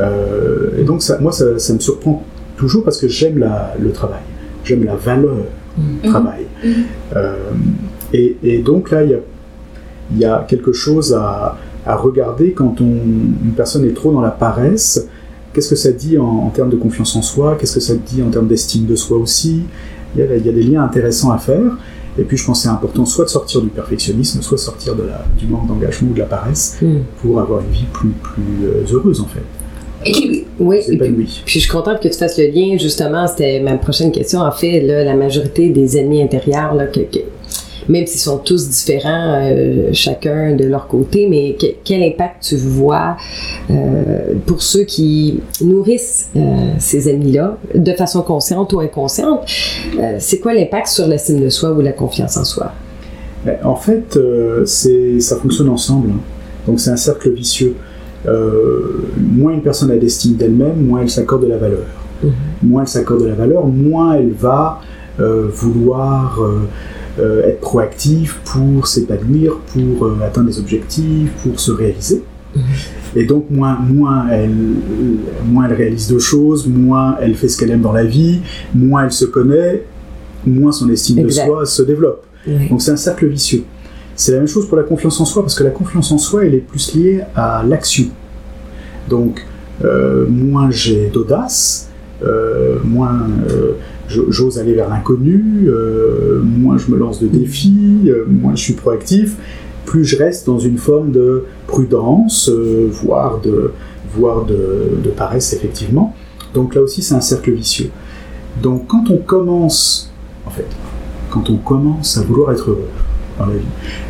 Euh, 0.00 0.70
et 0.78 0.84
donc, 0.84 1.02
ça, 1.02 1.18
moi, 1.20 1.32
ça, 1.32 1.58
ça, 1.58 1.74
me 1.74 1.80
surprend 1.80 2.22
toujours 2.56 2.82
parce 2.84 2.98
que 2.98 3.08
j'aime 3.08 3.38
le 3.80 3.92
travail, 3.92 4.20
j'aime 4.64 4.84
la 4.84 4.96
valeur 4.96 5.36
du 5.76 6.06
Mhm. 6.06 6.10
travail. 6.12 6.44
Euh, 7.16 7.34
et, 8.12 8.36
et, 8.42 8.58
donc 8.58 8.90
là, 8.90 9.02
il 9.04 9.10
y 9.10 9.14
a, 9.14 9.18
y 10.18 10.24
a, 10.24 10.44
quelque 10.48 10.72
chose 10.72 11.12
à, 11.14 11.56
à 11.86 11.96
regarder 11.96 12.52
quand 12.52 12.80
on, 12.80 12.84
une 12.84 13.52
personne 13.56 13.84
est 13.84 13.94
trop 13.94 14.12
dans 14.12 14.20
la 14.20 14.30
paresse. 14.30 15.06
Qu'est-ce 15.52 15.70
que 15.70 15.76
ça 15.76 15.92
dit 15.92 16.18
en, 16.18 16.24
en, 16.24 16.48
termes 16.50 16.70
de 16.70 16.76
confiance 16.76 17.16
en 17.16 17.22
soi? 17.22 17.56
Qu'est-ce 17.58 17.74
que 17.74 17.80
ça 17.80 17.94
dit 17.94 18.22
en 18.22 18.30
termes 18.30 18.46
d'estime 18.48 18.86
de 18.86 18.96
soi 18.96 19.18
aussi? 19.18 19.62
Il 20.14 20.20
y, 20.20 20.22
a, 20.22 20.36
il 20.36 20.46
y, 20.46 20.48
a, 20.48 20.52
des 20.52 20.62
liens 20.62 20.82
intéressants 20.82 21.30
à 21.32 21.38
faire. 21.38 21.76
Et 22.18 22.22
puis 22.22 22.36
je 22.36 22.44
pense 22.44 22.58
que 22.58 22.62
c'est 22.64 22.68
important 22.70 23.04
soit 23.06 23.24
de 23.26 23.30
sortir 23.30 23.60
du 23.60 23.68
perfectionnisme, 23.68 24.42
soit 24.42 24.56
de 24.56 24.62
sortir 24.62 24.94
de 24.96 25.04
la, 25.04 25.24
du 25.38 25.46
manque 25.46 25.68
d'engagement 25.68 26.10
ou 26.10 26.14
de 26.14 26.18
la 26.18 26.24
paresse 26.26 26.76
Mhm. 26.82 27.02
pour 27.22 27.40
avoir 27.40 27.60
une 27.60 27.70
vie 27.70 27.86
plus, 27.92 28.08
plus 28.10 28.66
euh, 28.66 28.84
heureuse 28.92 29.20
en 29.20 29.26
fait. 29.26 29.42
Oui, 30.60 30.78
et 30.88 30.96
puis, 30.96 31.42
je 31.44 31.58
suis 31.58 31.68
contente 31.68 32.00
que 32.00 32.08
tu 32.08 32.16
fasses 32.16 32.38
le 32.38 32.46
lien, 32.46 32.76
justement, 32.78 33.26
c'était 33.26 33.60
ma 33.60 33.76
prochaine 33.76 34.12
question. 34.12 34.40
En 34.40 34.52
fait, 34.52 34.80
là, 34.80 35.04
la 35.04 35.14
majorité 35.14 35.70
des 35.70 35.96
ennemis 35.98 36.22
intérieurs, 36.22 36.74
là, 36.74 36.86
que, 36.86 37.00
que- 37.00 37.18
même 37.88 38.06
s'ils 38.06 38.20
sont 38.20 38.38
tous 38.38 38.68
différents, 38.68 39.40
euh, 39.42 39.88
chacun 39.92 40.54
de 40.54 40.64
leur 40.64 40.86
côté, 40.88 41.26
mais 41.28 41.56
que- 41.60 41.74
quel 41.84 42.02
impact 42.02 42.42
tu 42.48 42.56
vois 42.56 43.16
euh, 43.70 44.34
pour 44.46 44.62
ceux 44.62 44.84
qui 44.84 45.40
nourrissent 45.62 46.30
euh, 46.36 46.40
ces 46.78 47.08
ennemis-là, 47.08 47.58
de 47.74 47.92
façon 47.92 48.22
consciente 48.22 48.72
ou 48.72 48.80
inconsciente? 48.80 49.40
C'est 50.18 50.38
quoi 50.40 50.54
l'impact 50.54 50.88
sur 50.88 51.06
l'estime 51.06 51.40
de 51.40 51.48
soi 51.48 51.72
ou 51.72 51.80
la 51.80 51.92
confiance 51.92 52.36
en 52.36 52.44
soi? 52.44 52.72
Ben, 53.44 53.56
en 53.64 53.76
fait, 53.76 54.18
c'est- 54.66 55.20
ça 55.20 55.36
fonctionne 55.36 55.68
ensemble. 55.68 56.10
hein. 56.10 56.20
Donc 56.66 56.80
c'est 56.80 56.90
un 56.90 56.96
cercle 56.96 57.30
vicieux. 57.32 57.74
Moins 58.26 59.52
une 59.52 59.62
personne 59.62 59.90
a 59.90 59.96
d'estime 59.96 60.34
d'elle-même, 60.34 60.84
moins 60.86 61.02
elle 61.02 61.10
s'accorde 61.10 61.42
de 61.44 61.48
la 61.48 61.56
valeur. 61.56 61.84
Mhm. 62.22 62.32
Moins 62.64 62.82
elle 62.82 62.88
s'accorde 62.88 63.22
de 63.22 63.28
la 63.28 63.34
valeur, 63.34 63.66
moins 63.66 64.14
elle 64.14 64.32
va 64.32 64.80
euh, 65.20 65.48
vouloir 65.52 66.40
euh, 66.42 66.60
être 67.18 67.60
proactive 67.60 68.36
pour 68.44 68.86
s'épanouir, 68.86 69.58
pour 69.72 70.06
euh, 70.06 70.18
atteindre 70.24 70.48
des 70.48 70.58
objectifs, 70.58 71.30
pour 71.42 71.58
se 71.58 71.70
réaliser. 71.70 72.22
Mhm. 72.54 72.62
Et 73.16 73.24
donc 73.24 73.46
moins, 73.50 73.78
moins, 73.78 74.26
elle, 74.30 74.54
moins 75.46 75.66
elle 75.66 75.74
réalise 75.74 76.08
de 76.08 76.18
choses, 76.18 76.66
moins 76.66 77.16
elle 77.20 77.34
fait 77.34 77.48
ce 77.48 77.58
qu'elle 77.58 77.70
aime 77.70 77.82
dans 77.82 77.92
la 77.92 78.04
vie, 78.04 78.40
moins 78.74 79.04
elle 79.04 79.12
se 79.12 79.24
connaît, 79.24 79.82
moins 80.46 80.72
son 80.72 80.88
estime 80.90 81.18
Exact. 81.18 81.42
de 81.42 81.46
soi 81.46 81.66
se 81.66 81.82
développe. 81.82 82.24
Oui. 82.46 82.68
Donc 82.68 82.82
c'est 82.82 82.90
un 82.90 82.96
cercle 82.96 83.26
vicieux. 83.26 83.64
C'est 84.14 84.32
la 84.32 84.38
même 84.38 84.48
chose 84.48 84.66
pour 84.66 84.76
la 84.76 84.82
confiance 84.82 85.20
en 85.20 85.24
soi, 85.24 85.42
parce 85.42 85.54
que 85.54 85.62
la 85.62 85.70
confiance 85.70 86.10
en 86.10 86.18
soi, 86.18 86.44
elle 86.44 86.54
est 86.54 86.58
plus 86.58 86.94
liée 86.94 87.20
à 87.36 87.62
l'action. 87.66 88.06
Donc, 89.08 89.46
euh, 89.84 90.26
moins 90.28 90.70
j'ai 90.70 91.06
d'audace, 91.06 91.88
euh, 92.24 92.78
moins 92.84 93.28
euh, 93.48 93.74
j'ose 94.08 94.58
aller 94.58 94.74
vers 94.74 94.88
l'inconnu, 94.88 95.66
euh, 95.68 96.40
moins 96.42 96.78
je 96.78 96.90
me 96.90 96.96
lance 96.96 97.20
de 97.20 97.28
défis, 97.28 98.04
euh, 98.06 98.24
moins 98.26 98.54
je 98.54 98.62
suis 98.62 98.72
proactif, 98.74 99.36
plus 99.84 100.04
je 100.04 100.16
reste 100.16 100.46
dans 100.46 100.58
une 100.58 100.78
forme 100.78 101.12
de 101.12 101.44
prudence, 101.66 102.48
euh, 102.48 102.88
voire, 102.90 103.40
de, 103.40 103.72
voire 104.14 104.44
de, 104.44 104.98
de 105.02 105.10
paresse, 105.10 105.52
effectivement. 105.52 106.14
Donc 106.54 106.74
là 106.74 106.82
aussi, 106.82 107.02
c'est 107.02 107.14
un 107.14 107.20
cercle 107.20 107.52
vicieux. 107.52 107.90
Donc 108.62 108.86
quand 108.86 109.10
on 109.10 109.18
commence, 109.18 110.12
en 110.46 110.50
fait, 110.50 110.66
quand 111.30 111.50
on 111.50 111.56
commence 111.56 112.16
à 112.16 112.22
vouloir 112.22 112.52
être 112.52 112.70
heureux 112.70 112.88
dans 113.38 113.46
la 113.46 113.54
vie, 113.54 113.60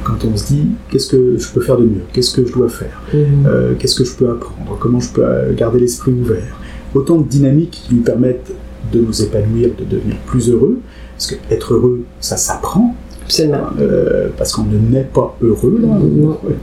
quand 0.04 0.24
on 0.24 0.36
se 0.36 0.46
dit 0.46 0.68
qu'est-ce 0.90 1.08
que 1.08 1.36
je 1.38 1.48
peux 1.48 1.60
faire 1.60 1.76
de 1.76 1.84
mieux, 1.84 2.02
qu'est-ce 2.12 2.34
que 2.34 2.46
je 2.46 2.52
dois 2.52 2.68
faire, 2.68 3.02
euh, 3.14 3.74
qu'est-ce 3.78 3.96
que 3.96 4.04
je 4.04 4.14
peux 4.14 4.30
apprendre, 4.30 4.76
comment 4.78 5.00
je 5.00 5.10
peux 5.10 5.52
garder 5.54 5.80
l'esprit 5.80 6.12
ouvert, 6.12 6.58
autant 6.94 7.18
de 7.18 7.28
dynamiques 7.28 7.82
qui 7.86 7.94
nous 7.96 8.02
permettent 8.02 8.52
de 8.92 9.00
nous 9.00 9.22
épanouir, 9.22 9.70
de 9.78 9.84
devenir 9.84 10.16
plus 10.26 10.50
heureux, 10.50 10.78
parce 11.16 11.26
que 11.28 11.34
être 11.52 11.74
heureux, 11.74 12.00
ça 12.20 12.36
s'apprend, 12.36 12.94
Absolument. 13.24 13.56
euh, 13.80 14.28
parce 14.36 14.52
qu'on 14.52 14.62
ne 14.64 14.78
naît 14.78 15.08
pas 15.12 15.36
heureux, 15.42 15.78
là. 15.82 15.88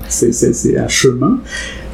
C'est- 0.10 0.78
un 0.78 0.88
chemin. 0.88 1.40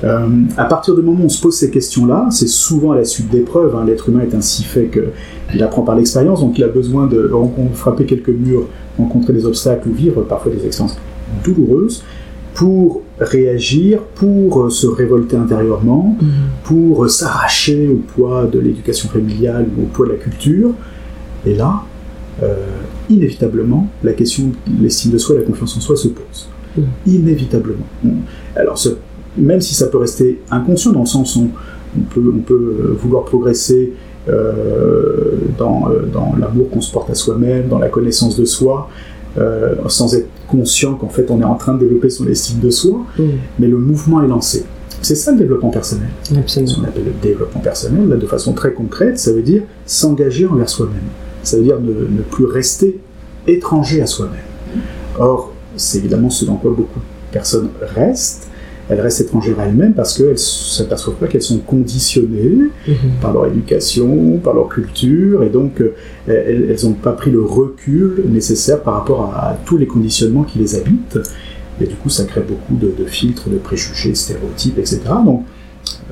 Euh, 0.04 0.28
à 0.58 0.66
partir 0.66 0.96
du 0.96 1.02
moment 1.02 1.20
où 1.24 1.26
on 1.26 1.30
se 1.30 1.42
pose 1.42 1.56
ces 1.56 1.70
questions-là, 1.70 2.28
c'est 2.32 2.48
souvent 2.48 2.92
à 2.94 2.96
la 2.96 3.06
suite 3.06 3.30
d'épreuves. 3.30 3.76
hein. 3.76 3.84
L'être 3.86 4.10
humain 4.10 4.22
est 4.22 4.34
ainsi 4.36 4.64
fait 4.64 4.90
qu'il 4.90 5.62
apprend 5.64 5.82
par 5.84 5.96
l'expérience, 5.96 6.40
donc 6.42 6.58
il 6.58 6.64
a 6.64 6.68
besoin 6.70 7.08
de 7.08 7.30
frapper 7.74 8.06
quelques 8.06 8.30
murs, 8.30 8.68
rencontrer 8.98 9.34
des 9.34 9.46
obstacles 9.46 9.90
ou 9.90 9.94
vivre 9.94 10.22
parfois 10.24 10.52
des 10.52 10.66
expériences 10.66 10.98
douloureuses 11.44 12.04
pour 12.54 13.02
réagir, 13.20 14.02
pour 14.16 14.64
euh, 14.66 14.70
se 14.70 14.88
révolter 14.88 15.38
intérieurement, 15.38 16.18
Mhm. 16.22 16.28
pour 16.64 17.04
euh, 17.04 17.08
s'arracher 17.08 17.88
au 17.88 17.96
poids 18.14 18.46
de 18.46 18.60
l'éducation 18.60 19.10
familiale 19.10 19.68
ou 19.78 19.84
au 19.84 19.86
poids 19.86 20.06
de 20.08 20.12
la 20.14 20.18
culture. 20.18 20.72
Et 21.46 21.56
là, 21.56 21.82
euh, 22.44 22.56
inévitablement, 23.10 23.88
la 24.04 24.14
question 24.14 24.46
de 24.68 24.84
l'estime 24.84 25.12
de 25.12 25.18
soi 25.18 25.36
et 25.36 25.40
la 25.40 25.46
confiance 25.46 25.78
en 25.78 25.80
soi 25.80 25.96
se 25.96 26.10
pose. 26.10 26.50
Mhm. 26.78 26.84
Inévitablement. 27.08 27.86
Alors, 28.56 28.78
ce- 28.78 28.90
même 29.38 29.62
si 29.62 29.74
ça 29.74 29.88
peut 29.88 29.98
rester 29.98 30.42
inconscient, 30.52 30.92
dans 30.92 31.02
le 31.02 31.06
sens 31.06 31.36
où 31.38 31.50
on 31.98 32.02
peut, 32.14 32.34
on 32.36 32.40
peut 32.40 32.96
vouloir 33.02 33.24
progresser 33.26 33.94
euh, 34.30 35.38
dans, 35.58 35.90
dans 36.14 36.36
l'amour 36.40 36.70
qu'on 36.70 36.82
se 36.82 36.92
porte 36.92 37.10
à 37.10 37.16
soi-même, 37.16 37.68
dans 37.70 37.80
la 37.80 37.90
connaissance 37.90 38.38
de 38.38 38.46
soi, 38.46 38.90
euh, 39.38 39.76
sans 39.88 40.14
être 40.16 40.28
conscient 40.48 40.96
qu'en 40.96 41.10
fait 41.10 41.30
on 41.32 41.40
est 41.42 41.46
en 41.46 41.56
train 41.56 41.74
de 41.76 41.80
développer 41.80 42.10
son 42.10 42.28
estime 42.28 42.60
de 42.60 42.70
soi, 42.70 43.06
Mhm. 43.18 43.26
mais 43.60 43.68
le 43.68 43.78
mouvement 43.78 44.22
est 44.24 44.28
lancé. 44.28 44.66
C'est 45.02 45.16
ça 45.16 45.32
le 45.32 45.38
développement 45.40 45.70
personnel. 45.72 46.10
Ce 46.24 46.36
Absolument. 46.36 46.74
qu'on 46.76 46.84
appelle 46.84 47.06
le 47.06 47.14
développement 47.22 47.62
personnel, 47.62 48.08
là, 48.08 48.18
de 48.18 48.28
façon 48.28 48.54
très 48.54 48.72
concrète, 48.74 49.18
ça 49.18 49.32
veut 49.32 49.42
dire 49.42 49.64
s'engager 49.86 50.46
envers 50.46 50.70
soi-même. 50.70 51.02
Ça 51.44 51.58
veut 51.58 51.64
dire 51.64 51.80
ne, 51.80 51.92
ne 51.92 52.22
plus 52.22 52.46
rester 52.46 53.00
étranger 53.48 54.02
à 54.02 54.06
soi-même. 54.06 54.82
Or, 55.18 55.52
c'est 55.76 55.98
évidemment 55.98 56.30
ce 56.30 56.46
dans 56.46 56.56
quoi 56.56 56.72
beaucoup 56.72 57.00
de 57.00 57.32
personnes 57.34 57.70
restent. 57.96 58.48
Elles 58.92 59.00
restent 59.02 59.22
étrangères 59.22 59.60
à 59.60 59.66
elles-mêmes 59.68 59.94
parce 59.94 60.18
qu'elles 60.18 60.32
ne 60.34 60.36
s'aperçoivent 60.36 61.16
pas 61.16 61.28
qu'elles 61.28 61.42
sont 61.42 61.60
conditionnées 61.60 62.70
Mhm. 62.88 62.96
par 63.22 63.32
leur 63.34 63.46
éducation, 63.48 64.38
par 64.44 64.54
leur 64.54 64.68
culture, 64.68 65.44
et 65.44 65.50
donc 65.50 65.80
euh, 65.82 65.94
elles 66.28 66.78
n'ont 66.84 66.92
pas 66.94 67.14
pris 67.14 67.32
le 67.32 67.42
recul 67.42 68.24
nécessaire 68.30 68.82
par 68.82 68.96
rapport 68.96 69.34
à, 69.34 69.52
à 69.52 69.54
tous 69.66 69.78
les 69.78 69.88
conditionnements 69.88 70.44
qui 70.44 70.60
les 70.60 70.76
habitent. 70.76 71.18
Et 71.80 71.86
du 71.88 71.96
coup, 71.96 72.10
ça 72.10 72.26
crée 72.26 72.42
beaucoup 72.42 72.76
de, 72.76 72.92
de 73.02 73.06
filtres, 73.10 73.50
de 73.50 73.58
préjugés, 73.58 74.10
de 74.12 74.16
stéréotypes, 74.16 74.78
etc. 74.78 75.00
Donc, 75.26 75.46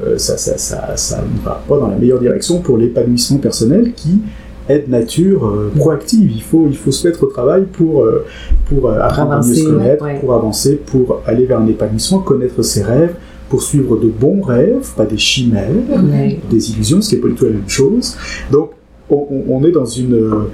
euh, 0.03 0.17
ça, 0.17 0.37
ça, 0.37 0.57
ça, 0.57 0.95
ça 0.95 1.17
ne 1.21 1.45
va 1.45 1.61
pas 1.67 1.77
dans 1.77 1.87
la 1.89 1.97
meilleure 1.97 2.19
direction 2.21 2.61
pour 2.61 2.77
l'épanouissement 2.77 3.37
personnel 3.37 3.91
qui 3.95 4.21
est 4.69 4.85
de 4.87 4.91
nature 4.91 5.45
euh, 5.45 5.71
proactive. 5.75 6.31
Il 6.31 6.41
faut, 6.41 6.67
il 6.69 6.77
faut 6.77 6.91
se 6.91 7.07
mettre 7.07 7.23
au 7.23 7.27
travail 7.27 7.65
pour, 7.73 8.03
euh, 8.03 8.25
pour 8.67 8.89
euh, 8.89 8.99
apprendre 9.01 9.31
à 9.31 9.37
mieux 9.37 9.41
avancer, 9.41 9.61
se 9.61 9.69
connaître, 9.69 10.05
ouais. 10.05 10.19
pour 10.19 10.33
avancer, 10.33 10.75
pour 10.85 11.21
aller 11.25 11.45
vers 11.45 11.59
un 11.59 11.67
épanouissement, 11.67 12.19
connaître 12.19 12.61
ses 12.61 12.83
rêves, 12.83 13.15
poursuivre 13.49 13.97
de 13.97 14.07
bons 14.07 14.41
rêves, 14.41 14.87
pas 14.95 15.05
des 15.05 15.17
chimères, 15.17 15.69
Ouais. 15.89 16.39
des 16.49 16.71
illusions, 16.71 17.01
ce 17.01 17.09
qui 17.09 17.15
n'est 17.15 17.21
pas 17.21 17.27
du 17.27 17.33
tout 17.33 17.45
la 17.45 17.51
même 17.51 17.67
chose. 17.67 18.15
Donc, 18.51 18.71
on, 19.09 19.63
est 19.63 19.71
dans 19.71 19.85
une 19.85 20.45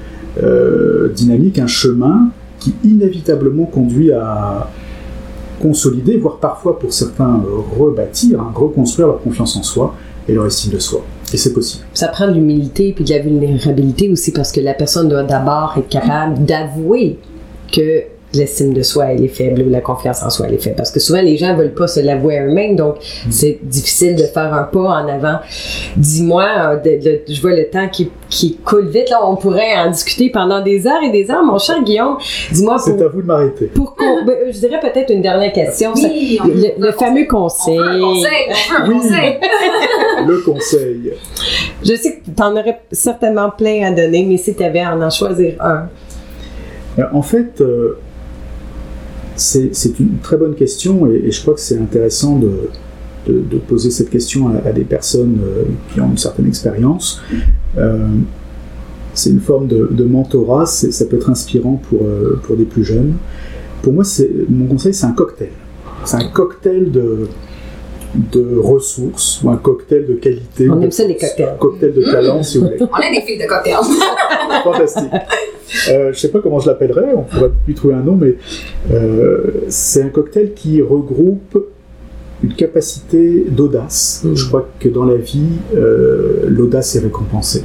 euh, 0.41 1.09
dynamique, 1.09 1.59
un 1.59 1.67
chemin 1.67 2.29
qui 2.57 2.73
inévitablement 2.85 3.65
conduit 3.65 4.13
à 4.13 4.69
consolider, 5.61 6.17
voire 6.17 6.37
parfois 6.37 6.79
pour 6.79 6.93
certains 6.93 7.41
rebâtir, 7.77 8.39
hein, 8.39 8.53
reconstruire 8.55 9.07
leur 9.07 9.21
confiance 9.21 9.57
en 9.57 9.63
soi 9.63 9.93
et 10.29 10.33
leur 10.33 10.45
estime 10.45 10.71
de 10.71 10.79
soi. 10.79 11.03
Et 11.33 11.37
c'est 11.37 11.53
possible. 11.53 11.83
Ça 11.93 12.07
prend 12.07 12.27
de 12.27 12.33
l'humilité 12.33 12.93
puis 12.93 13.03
de 13.03 13.09
la 13.09 13.19
vulnérabilité 13.19 14.09
aussi 14.09 14.31
parce 14.31 14.51
que 14.51 14.59
la 14.59 14.73
personne 14.73 15.09
doit 15.09 15.23
d'abord 15.23 15.75
être 15.77 15.89
capable 15.89 16.45
d'avouer 16.45 17.19
que 17.71 18.03
l'estime 18.37 18.73
de 18.73 18.81
soi 18.81 19.05
elle 19.11 19.23
est 19.23 19.27
faible 19.27 19.61
ou 19.61 19.69
la 19.69 19.81
confiance 19.81 20.21
en 20.23 20.29
soi 20.29 20.45
elle 20.47 20.55
est 20.55 20.63
faible 20.63 20.75
parce 20.75 20.91
que 20.91 20.99
souvent 20.99 21.21
les 21.21 21.37
gens 21.37 21.55
veulent 21.55 21.73
pas 21.73 21.87
se 21.87 21.99
l'avouer 21.99 22.37
à 22.37 22.45
eux-mêmes 22.45 22.75
donc 22.75 22.95
c'est 23.29 23.59
difficile 23.63 24.15
de 24.15 24.23
faire 24.23 24.53
un 24.53 24.63
pas 24.63 24.79
en 24.79 25.07
avant. 25.07 25.39
Dis-moi, 25.97 26.45
euh, 26.85 27.17
je 27.27 27.41
vois 27.41 27.53
le 27.53 27.69
temps 27.69 27.87
qui, 27.89 28.11
qui 28.29 28.57
coule 28.57 28.87
vite 28.87 29.09
là, 29.09 29.19
on 29.27 29.35
pourrait 29.35 29.75
en 29.77 29.89
discuter 29.91 30.29
pendant 30.29 30.61
des 30.61 30.85
heures 30.87 31.01
et 31.03 31.11
des 31.11 31.29
heures. 31.31 31.43
Mon 31.43 31.57
cher 31.57 31.81
Guillaume, 31.83 32.17
dis-moi 32.51 32.77
C'est 32.79 33.01
à 33.01 33.07
vous 33.07 33.21
de 33.21 33.27
m'arrêter. 33.27 33.65
pour 33.67 33.95
qu'on- 33.95 34.23
ben, 34.25 34.35
je 34.51 34.59
dirais 34.59 34.79
peut-être 34.79 35.11
une 35.11 35.21
dernière 35.21 35.53
question. 35.53 35.95
Ça- 35.95 36.07
Oui, 36.07 36.39
on- 36.43 36.47
le, 36.47 36.85
le 36.87 36.91
fameux 36.91 37.25
conseil. 37.27 37.79
On 37.79 37.83
veut 37.83 37.89
un 37.89 37.99
conseil, 37.99 38.31
on 38.49 38.85
veut 38.85 38.85
un 38.85 38.87
Oui. 38.89 38.95
conseil. 39.01 39.39
Le 40.27 40.37
conseil. 40.39 41.13
Je 41.83 41.95
sais 41.95 42.13
que 42.17 42.31
tu 42.35 42.41
en 42.41 42.51
aurais 42.53 42.79
certainement 42.91 43.49
plein 43.51 43.83
à 43.87 43.91
donner, 43.91 44.25
mais 44.25 44.37
si 44.37 44.55
tu 44.55 44.63
avais 44.63 44.79
à 44.79 44.95
en 44.95 45.09
choisir 45.09 45.53
un. 45.61 45.87
En 47.13 47.21
fait, 47.21 47.59
euh, 47.61 47.97
c'est 49.35 49.99
une 49.99 50.17
très 50.21 50.37
bonne 50.37 50.55
question 50.55 51.07
et, 51.07 51.15
et 51.25 51.31
je 51.31 51.41
crois 51.41 51.53
que 51.53 51.59
c'est 51.59 51.77
intéressant 51.77 52.37
de, 52.37 52.51
de- 53.27 53.41
de 53.41 53.57
poser 53.57 53.91
cette 53.91 54.09
question 54.09 54.49
à, 54.49 54.67
à 54.69 54.71
des 54.71 54.83
personnes 54.83 55.39
euh, 55.43 55.63
qui 55.93 55.99
ont 56.01 56.09
une 56.11 56.17
certaine 56.17 56.47
expérience. 56.47 57.21
Euh, 57.77 58.07
c'est 59.13 59.29
une 59.29 59.39
forme 59.39 59.67
de, 59.67 59.87
de 59.91 60.03
mentorat, 60.03 60.65
c'est- 60.65 60.91
ça 60.91 61.05
peut 61.05 61.15
être 61.17 61.29
inspirant 61.29 61.81
pour, 61.89 62.01
euh, 62.03 62.39
pour 62.43 62.55
des 62.55 62.65
plus 62.65 62.83
jeunes. 62.83 63.13
Pour 63.81 63.93
moi, 63.93 64.03
c'est- 64.03 64.29
mon 64.49 64.65
conseil, 64.67 64.93
c'est 64.93 65.05
un 65.05 65.11
cocktail. 65.13 65.49
C'est 66.05 66.17
un 66.17 66.27
cocktail 66.29 66.91
de, 66.91 67.27
de 68.31 68.57
ressources 68.57 69.41
ou 69.43 69.49
un 69.49 69.57
cocktail 69.57 70.05
de 70.05 70.13
qualité. 70.13 70.69
On 70.69 70.79
aime 70.81 70.89
de 70.89 70.93
ça, 70.93 71.05
les 71.05 71.17
cocktails. 71.17 71.49
Un 71.49 71.57
cocktail 71.57 71.93
de 71.93 72.03
talent, 72.03 72.43
si 72.43 72.57
vous 72.59 72.65
voulez. 72.65 72.77
On 72.79 72.99
est 73.01 73.19
des 73.19 73.25
filles 73.25 73.39
de 73.39 73.47
cocktail. 73.47 73.75
Fantastique. 74.63 75.11
Euh, 75.89 76.13
je 76.13 76.19
sais 76.19 76.29
pas 76.29 76.39
comment 76.39 76.59
je 76.59 76.67
l'appellerais, 76.67 77.13
on 77.15 77.23
pourrait 77.23 77.51
lui 77.67 77.73
trouver 77.73 77.95
un 77.95 78.03
nom, 78.03 78.15
mais 78.15 78.35
euh, 78.91 79.63
c'est 79.67 80.03
un 80.03 80.09
cocktail 80.09 80.53
qui 80.53 80.81
regroupe 80.81 81.57
une 82.43 82.53
capacité 82.53 83.45
d'audace. 83.49 84.21
Mm. 84.23 84.35
Je 84.35 84.47
crois 84.47 84.69
que 84.79 84.89
dans 84.89 85.05
la 85.05 85.15
vie, 85.15 85.41
euh, 85.75 86.45
l'audace 86.47 86.95
est 86.95 86.99
récompensée. 86.99 87.63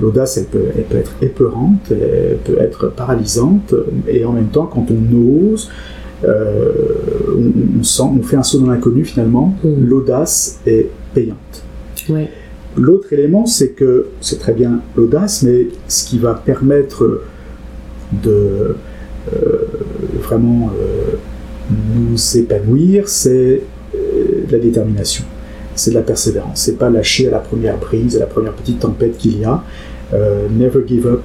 L'audace, 0.00 0.36
elle 0.36 0.44
peut, 0.44 0.64
elle 0.76 0.84
peut 0.84 0.98
être 0.98 1.14
épeurante, 1.22 1.90
elle 1.90 2.36
peut 2.44 2.58
être 2.60 2.88
paralysante, 2.88 3.74
et 4.06 4.24
en 4.24 4.32
même 4.32 4.48
temps, 4.48 4.66
quand 4.66 4.86
on 4.90 5.52
ose, 5.52 5.70
euh, 6.24 6.70
on, 7.36 7.80
on 7.80 7.82
sent, 7.82 8.02
on 8.02 8.22
fait 8.22 8.36
un 8.36 8.42
saut 8.42 8.58
dans 8.60 8.70
l'inconnu 8.70 9.04
finalement, 9.04 9.56
Mm. 9.64 9.86
l'audace 9.86 10.60
est 10.66 10.88
payante. 11.14 11.62
Ouais. 12.08 12.28
L'autre 12.76 13.12
élément, 13.12 13.46
c'est 13.46 13.70
que 13.70 14.08
c'est 14.20 14.38
très 14.38 14.52
bien 14.52 14.80
l'audace, 14.96 15.42
mais 15.42 15.68
ce 15.88 16.04
qui 16.04 16.18
va 16.18 16.34
permettre 16.34 17.22
de 18.12 18.76
euh, 19.34 19.58
vraiment 20.20 20.70
euh, 20.78 21.16
nous 21.94 22.36
épanouir, 22.36 23.08
c'est 23.08 23.62
euh, 23.94 23.98
la 24.50 24.58
détermination, 24.58 25.24
c'est 25.74 25.90
de 25.90 25.96
la 25.96 26.02
persévérance. 26.02 26.60
C'est 26.60 26.78
pas 26.78 26.90
lâcher 26.90 27.28
à 27.28 27.32
la 27.32 27.38
première 27.38 27.78
brise, 27.78 28.16
à 28.16 28.20
la 28.20 28.26
première 28.26 28.52
petite 28.52 28.80
tempête 28.80 29.16
qu'il 29.18 29.40
y 29.40 29.44
a. 29.44 29.62
Never 30.56 30.82
give 30.86 31.08
up, 31.08 31.22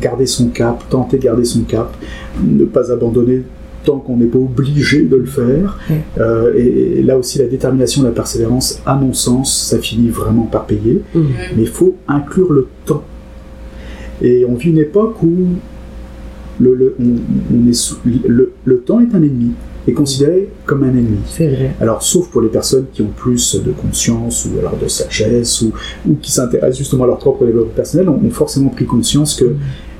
garder 0.00 0.24
son 0.24 0.48
cap, 0.48 0.82
tenter 0.88 1.18
de 1.18 1.22
garder 1.24 1.44
son 1.44 1.60
cap, 1.64 1.94
ne 2.42 2.64
pas 2.64 2.90
abandonner 2.90 3.42
tant 3.84 3.98
qu'on 3.98 4.16
n'est 4.16 4.26
pas 4.26 4.38
obligé 4.38 5.02
de 5.02 5.16
le 5.16 5.24
faire. 5.26 5.78
Euh, 6.18 6.52
et, 6.56 6.98
et 6.98 7.02
là 7.02 7.16
aussi, 7.18 7.38
la 7.38 7.46
détermination, 7.46 8.02
la 8.02 8.10
persévérance, 8.10 8.80
à 8.86 8.94
mon 8.94 9.12
sens, 9.12 9.68
ça 9.70 9.78
finit 9.78 10.08
vraiment 10.08 10.44
par 10.44 10.66
payer. 10.66 11.02
Mhm. 11.14 11.24
Mais 11.56 11.62
il 11.62 11.68
faut 11.68 11.96
inclure 12.08 12.52
le 12.52 12.68
temps. 12.86 13.02
Et 14.22 14.44
on 14.48 14.54
vit 14.54 14.70
une 14.70 14.78
époque 14.78 15.22
où 15.22 15.30
le, 16.60 16.74
le- 16.74 16.94
on- 17.00 17.56
on 17.56 17.68
est 17.68 17.72
sous- 17.72 17.96
le- 18.26 18.52
le 18.64 18.78
temps 18.80 19.00
est 19.00 19.14
un 19.14 19.22
ennemi, 19.22 19.52
est 19.88 19.92
considéré 19.92 20.48
comme 20.64 20.84
un 20.84 20.90
ennemi. 20.90 21.18
C'est 21.26 21.48
vrai. 21.48 21.72
Alors, 21.80 22.02
sauf 22.02 22.28
pour 22.28 22.40
les 22.40 22.48
personnes 22.48 22.84
qui 22.92 23.02
ont 23.02 23.10
plus 23.16 23.56
de 23.64 23.72
conscience 23.72 24.46
ou 24.46 24.58
alors 24.60 24.76
de 24.76 24.86
sagesse 24.86 25.62
ou, 25.62 25.72
ou 26.08 26.14
qui 26.22 26.30
s'intéressent 26.30 26.78
justement 26.78 27.04
à 27.04 27.06
leur 27.08 27.18
propre 27.18 27.44
développement 27.46 27.72
personnel, 27.74 28.08
ont, 28.08 28.20
ont 28.24 28.30
forcément 28.30 28.68
pris 28.68 28.84
conscience 28.84 29.34
que 29.34 29.54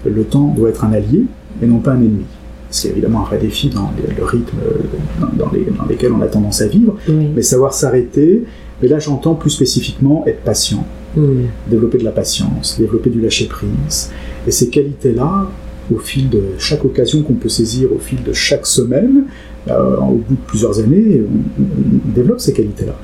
le 0.09 0.23
temps 0.25 0.53
doit 0.57 0.69
être 0.69 0.85
un 0.85 0.93
allié 0.93 1.25
et 1.63 1.67
non 1.67 1.79
pas 1.79 1.93
un 1.93 1.97
ennemi. 2.01 2.25
C'est 2.73 2.89
évidemment 2.89 3.21
un 3.21 3.25
vrai 3.27 3.39
défi 3.39 3.69
dans 3.69 3.93
les- 3.97 4.15
le 4.15 4.25
rythme 4.25 4.57
dans, 5.21 5.45
dans 5.47 5.53
les, 5.53 5.65
dans 5.79 5.85
lesquels 5.87 6.13
on 6.13 6.21
a 6.23 6.27
tendance 6.27 6.61
à 6.63 6.67
vivre, 6.67 6.97
Oui. 7.09 7.29
mais 7.35 7.43
savoir 7.43 7.73
s'arrêter. 7.75 8.43
Mais 8.83 8.89
là, 8.89 8.99
j'entends 8.99 9.35
plus 9.37 9.51
spécifiquement 9.51 10.25
être 10.27 10.41
patient, 10.41 10.85
développer 11.71 11.99
de 11.99 12.05
la 12.05 12.11
patience, 12.11 12.77
développer 12.79 13.11
du 13.11 13.21
lâcher-prise. 13.21 14.11
Et 14.47 14.51
ces 14.51 14.69
qualités-là, 14.71 15.47
au 15.95 15.99
fil 15.99 16.29
de 16.31 16.43
chaque 16.59 16.85
occasion 16.85 17.23
qu'on 17.23 17.35
peut 17.35 17.49
saisir, 17.51 17.93
au 17.95 17.99
fil 17.99 18.23
de 18.25 18.33
chaque 18.33 18.67
semaine, 18.67 19.25
euh, 19.69 19.97
au 19.99 20.15
bout 20.27 20.35
de 20.35 20.41
plusieurs 20.49 20.81
années, 20.81 21.23
on, 21.23 22.11
développe 22.13 22.41
ces 22.41 22.53
qualités-là. 22.53 22.97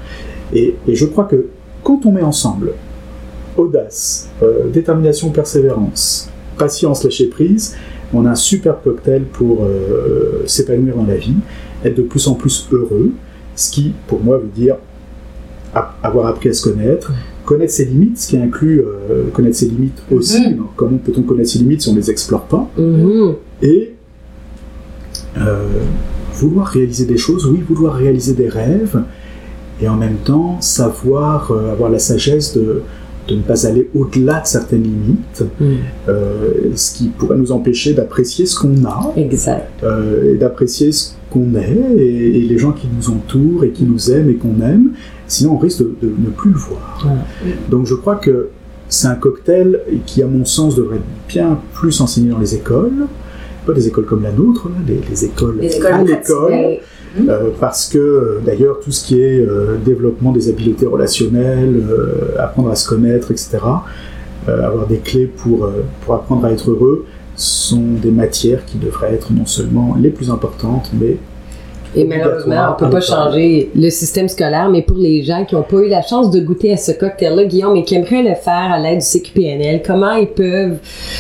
Et, 0.53 0.75
et 0.89 0.95
je 0.97 1.05
crois 1.07 1.25
que 1.25 1.47
quand 1.85 2.01
on 2.07 2.11
met 2.13 2.23
ensemble 2.23 2.73
audace, 3.57 4.29
euh, 4.43 4.69
détermination, 4.73 5.31
persévérance, 5.31 6.29
patience, 6.57 7.05
lâcher-prise, 7.05 7.77
on 8.15 8.25
a 8.27 8.31
un 8.31 8.35
super 8.35 8.81
cocktail 8.83 9.23
pour 9.33 9.65
euh, 9.65 10.43
s'épanouir 10.47 10.97
dans 10.97 11.07
la 11.07 11.17
vie, 11.17 11.35
être 11.85 11.97
de 11.97 12.03
plus 12.03 12.27
en 12.29 12.35
plus 12.35 12.67
heureux, 12.73 13.11
ce 13.55 13.71
qui, 13.71 13.93
pour 14.07 14.21
moi, 14.21 14.39
veut 14.39 14.51
dire 14.55 14.77
avoir 16.03 16.27
appris 16.27 16.49
à 16.49 16.55
se 16.55 16.69
connaître, 16.69 17.13
connaître 17.45 17.73
ses 17.73 17.85
limites, 17.85 18.19
ce 18.19 18.29
qui 18.29 18.39
inclut 18.39 18.81
euh, 18.81 19.29
connaître 19.33 19.57
ses 19.57 19.67
limites 19.67 20.03
aussi. 20.11 20.55
Donc, 20.55 20.69
comment 20.77 20.99
peut-on 20.99 21.23
connaître 21.23 21.51
ses 21.51 21.59
limites 21.59 21.83
si 21.83 21.89
on 21.89 21.93
ne 21.93 21.99
les 21.99 22.11
explore 22.11 22.45
pas 22.45 22.69
Mhm. 22.77 23.35
Et 23.63 23.95
euh, 25.37 25.67
vouloir 26.35 26.67
réaliser 26.67 27.05
des 27.05 27.17
choses, 27.17 27.47
oui, 27.47 27.63
vouloir 27.69 27.95
réaliser 27.95 28.33
des 28.33 28.49
rêves, 28.49 29.03
et 29.81 29.89
en 29.89 29.97
même 29.97 30.17
temps 30.25 30.61
savoir 30.61 31.51
euh, 31.51 31.73
avoir 31.73 31.91
la 31.91 31.99
sagesse 31.99 32.57
de, 32.57 32.83
de 33.29 33.35
ne 33.37 33.43
pas 33.43 33.67
aller 33.67 33.89
au-delà 33.95 34.41
de 34.41 34.47
certaines 34.47 34.83
limites, 34.83 35.45
Mhm. 35.61 35.77
euh, 36.09 36.49
ce 36.75 36.95
qui 36.95 37.09
pourrait 37.09 37.37
nous 37.37 37.53
empêcher 37.53 37.93
d'apprécier 37.93 38.47
ce 38.47 38.59
qu'on 38.59 38.85
a, 38.85 39.13
Exact. 39.17 39.69
euh, 39.85 40.33
et 40.35 40.37
d'apprécier 40.39 40.93
ce 40.93 41.11
qu'on 41.31 41.55
est, 41.55 41.77
et, 41.99 42.39
et 42.39 42.41
les 42.49 42.59
gens 42.59 42.73
qui 42.73 42.89
nous 42.97 43.11
entourent 43.11 43.65
et 43.65 43.71
qui 43.71 43.85
nous 43.85 44.11
aiment 44.11 44.31
et 44.31 44.35
qu'on 44.35 44.61
aime, 44.63 44.93
sinon 45.27 45.53
on 45.55 45.59
risque 45.59 45.81
de, 45.81 45.95
de 46.03 46.07
ne 46.19 46.31
plus 46.31 46.51
le 46.51 46.57
voir. 46.57 47.05
Ouais. 47.45 47.53
Donc 47.71 47.87
je 47.87 47.95
crois 47.95 48.17
que 48.17 48.49
c'est 48.89 49.09
un 49.09 49.15
cocktail 49.17 49.81
qui, 50.07 50.23
à 50.23 50.27
mon 50.27 50.47
sens, 50.47 50.75
devrait 50.75 50.97
être 50.97 51.03
bien 51.29 51.59
plus 51.75 52.01
enseigné 52.01 52.31
dans 52.31 52.39
les 52.39 52.55
écoles, 52.55 53.07
pas 53.67 53.73
des 53.73 53.89
écoles 53.89 54.05
comme 54.05 54.23
la 54.23 54.33
nôtre, 54.33 54.69
les 54.87 55.25
écoles 55.25 55.59
Les 55.61 55.77
écoles 55.77 55.93
à 55.93 56.03
l'école, 56.03 56.79
euh, 57.29 57.51
parce 57.59 57.89
que 57.89 57.99
euh, 57.99 58.41
d'ailleurs 58.45 58.81
tout 58.81 58.93
ce 58.93 59.05
qui 59.05 59.21
est 59.21 59.41
euh, 59.41 59.77
développement 59.85 60.33
des 60.33 60.49
habiletés 60.49 60.87
relationnelles, 60.87 61.83
euh, 61.89 62.37
apprendre 62.39 62.71
à 62.71 62.77
se 62.77 62.89
connaître, 62.89 63.31
etc., 63.31 63.59
avoir 64.47 64.87
des 64.87 64.97
clés 64.97 65.27
pour, 65.27 65.71
pour 66.01 66.15
apprendre 66.15 66.47
à 66.47 66.53
être 66.53 66.71
heureux, 66.71 67.05
sont 67.37 67.83
des 68.01 68.11
matières 68.11 68.65
qui 68.65 68.79
devraient 68.79 69.13
être 69.13 69.31
non 69.31 69.45
seulement 69.45 69.95
les 70.01 70.09
plus 70.09 70.31
importantes, 70.31 70.91
mais 70.99 71.19
Et 71.99 72.05
malheureusement, 72.05 72.69
on 72.71 72.79
peut 72.79 72.87
à 72.87 72.91
pas 72.91 73.01
changer 73.01 73.71
le 73.75 73.91
système 73.91 74.29
scolaire, 74.29 74.69
mais 74.71 74.83
pour 74.83 74.97
les 74.97 75.25
gens 75.25 75.45
qui 75.45 75.57
n'ont 75.57 75.65
pas 75.65 75.79
eu 75.79 75.89
la 75.89 76.01
chance 76.01 76.31
de 76.31 76.39
goûter 76.39 76.73
à 76.73 76.77
ce 76.77 76.93
cocktail-là, 76.93 77.45
Guillaume, 77.45 77.75
et 77.75 77.83
qui 77.83 77.97
aimeraient 77.97 78.23
le 78.23 78.37
faire 78.37 78.71
à 78.73 78.79
l'aide 78.79 79.01
du 79.01 79.05
CQPNL, 79.05 79.83
comment 79.85 80.15
ils 80.15 80.29
peuvent 80.29 80.79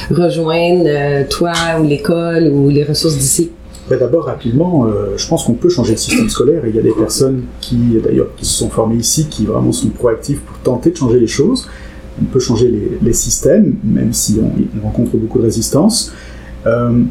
rejoindre 0.08 0.84
euh, 0.86 1.24
toi 1.28 1.52
ou 1.80 1.82
l'école 1.84 2.52
ou 2.52 2.68
les 2.68 2.84
ressources 2.84 3.16
d'ici? 3.16 3.50
Ben 3.90 3.98
D'abord, 3.98 4.26
rapidement, 4.26 4.86
euh, 4.86 5.16
je 5.16 5.26
pense 5.26 5.42
qu'on 5.42 5.54
peut 5.54 5.68
changer 5.68 5.92
le 5.92 5.98
système 5.98 6.28
scolaire. 6.28 6.64
Et 6.64 6.68
il 6.68 6.76
y 6.76 6.78
a 6.78 6.82
des 6.82 6.94
personnes 6.94 7.42
qui, 7.60 7.98
d'ailleurs, 8.04 8.28
qui 8.36 8.46
se 8.46 8.54
sont 8.54 8.70
formées 8.70 8.98
ici, 8.98 9.26
qui 9.28 9.46
vraiment 9.46 9.72
sont 9.72 9.88
proactives 9.88 10.38
pour 10.38 10.58
tenter 10.58 10.92
de 10.92 10.96
changer 10.96 11.18
les 11.18 11.26
choses. 11.26 11.68
On 12.22 12.26
peut 12.26 12.40
changer 12.40 12.68
les, 12.68 12.98
les 13.02 13.12
systèmes, 13.12 13.74
même 13.82 14.12
si 14.12 14.38
on, 14.40 14.52
on 14.78 14.86
rencontre 14.86 15.16
beaucoup 15.16 15.38
de 15.38 15.44
résistance. 15.44 16.12
Euh, 16.66 17.02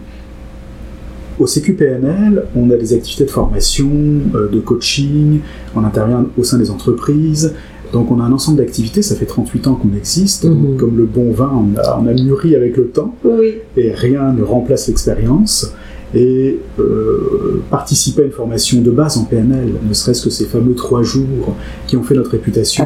au 1.40 1.46
CQPNL, 1.46 2.44
on 2.56 2.70
a 2.72 2.76
des 2.78 2.94
activités 2.94 3.26
de 3.26 3.30
formation, 3.30 3.90
euh, 4.36 4.48
de 4.50 4.60
coaching, 4.60 5.40
on 5.76 5.84
intervient 5.84 6.26
au 6.38 6.44
sein 6.44 6.58
des 6.58 6.72
entreprises. 6.72 7.54
Donc 7.94 8.12
on 8.12 8.20
a 8.20 8.24
un 8.24 8.34
ensemble 8.34 8.58
d'activités, 8.58 9.02
ça 9.02 9.16
fait 9.16 9.26
38 9.26 9.68
ans 9.68 9.76
qu'on 9.76 9.96
existe. 9.96 10.44
Mhm. 10.46 10.78
Comme 10.78 10.98
le 10.98 11.06
bon 11.06 11.32
vin, 11.32 11.52
on 11.54 11.78
a, 11.80 12.00
on 12.02 12.08
a 12.08 12.14
mûri 12.14 12.56
avec 12.56 12.76
le 12.76 12.88
temps 12.88 13.16
Oui. 13.24 13.56
et 13.78 13.92
rien 13.94 14.34
ne 14.34 14.44
remplace 14.44 14.88
l'expérience. 14.88 15.72
Et 16.14 16.58
euh, 16.80 17.62
participer 17.70 18.22
à 18.22 18.26
une 18.26 18.32
formation 18.32 18.82
de 18.82 18.92
base 18.92 19.18
en 19.18 19.26
PNL, 19.26 19.74
ne 19.88 19.94
serait-ce 19.94 20.24
que 20.24 20.30
ces 20.30 20.46
fameux 20.46 20.74
trois 20.74 21.04
jours 21.04 21.54
qui 21.86 21.98
ont 21.98 22.04
fait 22.04 22.16
notre 22.16 22.32
réputation, 22.32 22.86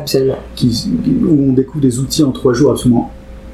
qui- 0.55 0.89
où 1.27 1.49
on 1.49 1.53
découvre 1.53 1.81
des 1.83 1.99
outils 1.99 2.23
en 2.23 2.31
trois 2.31 2.53
jours 2.53 2.71
absolument 2.71 3.11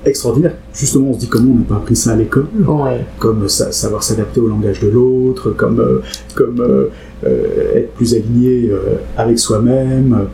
extraordinaires. 0.10 0.56
Justement, 0.74 1.10
on 1.10 1.14
se 1.14 1.20
dit 1.20 1.28
comment 1.28 1.52
on 1.52 1.60
n'a 1.60 1.66
pas 1.66 1.76
appris 1.76 1.96
ça 1.96 2.12
à 2.12 2.16
l'école 2.16 2.48
Ouais. 2.68 3.06
comme 3.20 3.48
sa- 3.48 3.72
savoir 3.72 4.04
s'adapter 4.04 4.40
au 4.40 4.48
langage 4.48 4.80
de 4.82 4.88
l'autre, 4.90 5.52
comme, 5.52 5.80
euh, 5.80 6.00
comme 6.36 6.60
euh, 6.62 6.88
euh, 7.26 7.76
être 7.76 7.92
plus 7.94 8.14
aligné 8.14 8.72
avec 9.18 9.40
soi-même, 9.40 10.28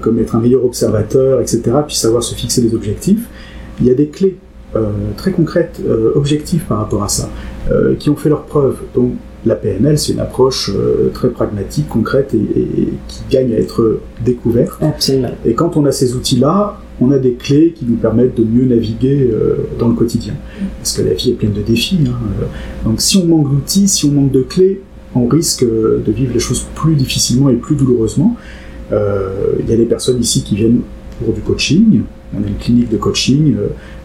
comme 0.00 0.18
être 0.18 0.36
un 0.36 0.40
meilleur 0.40 0.64
observateur, 0.64 1.40
etc., 1.40 1.62
puis 1.86 1.96
savoir 1.96 2.22
se 2.22 2.34
fixer 2.34 2.60
des 2.62 2.74
objectifs. 2.74 3.26
Il 3.80 3.86
y 3.86 3.90
a 3.90 3.94
des 3.94 4.08
clés 4.08 4.36
très 5.16 5.32
concrètes, 5.32 5.80
objectives 6.14 6.64
par 6.64 6.78
rapport 6.78 7.02
à 7.02 7.08
ça, 7.08 7.28
qui 7.98 8.10
ont 8.10 8.16
fait 8.16 8.28
leurs 8.28 8.44
preuves. 8.44 8.76
Donc 8.94 9.12
la 9.44 9.56
PNL, 9.56 9.98
c'est 9.98 10.12
une 10.12 10.20
approche 10.20 10.70
euh, 10.72 11.10
très 11.12 11.28
pragmatique, 11.28 11.88
concrète 11.88 12.32
et, 12.32 12.36
et- 12.38 12.82
et 12.82 12.92
qui 13.08 13.22
gagne 13.28 13.52
à 13.54 13.56
être 13.58 13.98
découverte. 14.24 14.80
Absolument. 14.80 15.32
Et 15.44 15.54
quand 15.54 15.76
on 15.76 15.84
a 15.84 15.90
ces 15.90 16.14
outils-là, 16.14 16.78
on 17.02 17.10
a 17.10 17.18
des 17.18 17.32
clés 17.32 17.72
qui 17.76 17.84
nous 17.84 17.96
permettent 17.96 18.36
de 18.36 18.44
mieux 18.44 18.64
naviguer 18.64 19.28
euh, 19.32 19.56
dans 19.78 19.88
le 19.88 19.94
quotidien. 19.94 20.34
Parce 20.78 20.92
que 20.96 21.02
la 21.02 21.14
vie 21.14 21.30
est 21.30 21.34
pleine 21.34 21.52
de 21.52 21.62
défis. 21.62 21.98
hein. 22.06 22.14
Euh, 22.40 22.44
Donc 22.84 23.00
si 23.00 23.16
on 23.16 23.26
manque 23.26 23.50
d'outils, 23.50 23.88
si 23.88 24.06
on 24.06 24.12
manque 24.12 24.30
de 24.30 24.42
clés, 24.42 24.80
on 25.14 25.26
risque 25.26 25.64
euh, 25.64 26.02
de 26.04 26.12
vivre 26.12 26.32
les 26.32 26.40
choses 26.40 26.64
plus 26.74 26.94
difficilement 26.94 27.48
et 27.48 27.56
plus 27.56 27.74
douloureusement. 27.76 28.36
Il 28.90 29.70
y 29.70 29.72
a 29.72 29.76
des 29.76 29.86
personnes 29.86 30.20
ici 30.20 30.42
qui 30.42 30.54
viennent 30.54 30.82
pour 31.18 31.32
du 31.32 31.40
coaching. 31.40 32.02
On 32.34 32.42
a 32.44 32.46
une 32.46 32.56
clinique 32.56 32.90
de 32.90 32.98
coaching, 32.98 33.56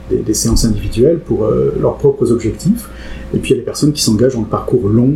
des, 0.09 0.33
séances 0.33 0.63
individuelles 0.63 1.19
pour 1.19 1.45
leurs 1.77 1.97
propres 1.97 2.31
objectifs. 2.31 2.87
Et 3.33 3.39
puis 3.39 3.49
il 3.49 3.53
y 3.55 3.57
a 3.57 3.59
des 3.59 3.65
personnes 3.65 3.91
qui 3.91 4.01
s'engagent 4.01 4.35
dans 4.35 4.43
le 4.43 4.47
parcours 4.47 4.87
long, 4.87 5.15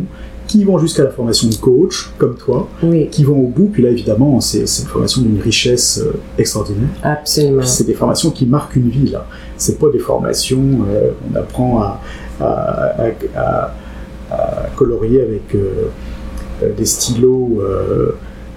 qui 0.58 0.64
vont 0.64 0.78
jusqu'à 0.78 1.04
la 1.04 1.10
formation 1.10 1.48
de 1.48 1.54
coach, 1.54 2.10
comme 2.18 2.34
toi, 2.36 2.68
Oui. 2.82 3.08
qui 3.10 3.24
vont 3.24 3.38
au 3.38 3.46
bout. 3.46 3.70
Puis 3.72 3.82
là, 3.82 3.90
évidemment, 3.90 4.40
c'est 4.40 4.60
une 4.60 4.66
formation 4.88 5.22
d'une 5.22 5.40
richesse 5.40 6.00
euh, 6.04 6.12
extraordinaire. 6.38 6.88
Absolument. 7.02 7.62
C'est 7.62 7.84
des 7.86 7.94
formations 7.94 8.30
qui 8.30 8.46
marquent 8.46 8.76
une 8.76 8.88
vie, 8.90 9.08
là. 9.08 9.26
C'est 9.56 9.78
pas 9.78 9.88
des 9.92 9.98
formations, 9.98 10.62
euh, 10.90 11.10
on 11.32 11.36
apprend 11.36 11.80
à, 11.80 12.00
à, 12.40 12.44
à- 12.44 13.36
à- 13.36 13.74
à 14.30 14.66
colorier 14.76 15.20
avec 15.20 15.54
euh, 15.54 15.88
euh, 16.62 16.70
des 16.76 16.86
stylos, 16.86 17.60
euh, 17.60 18.12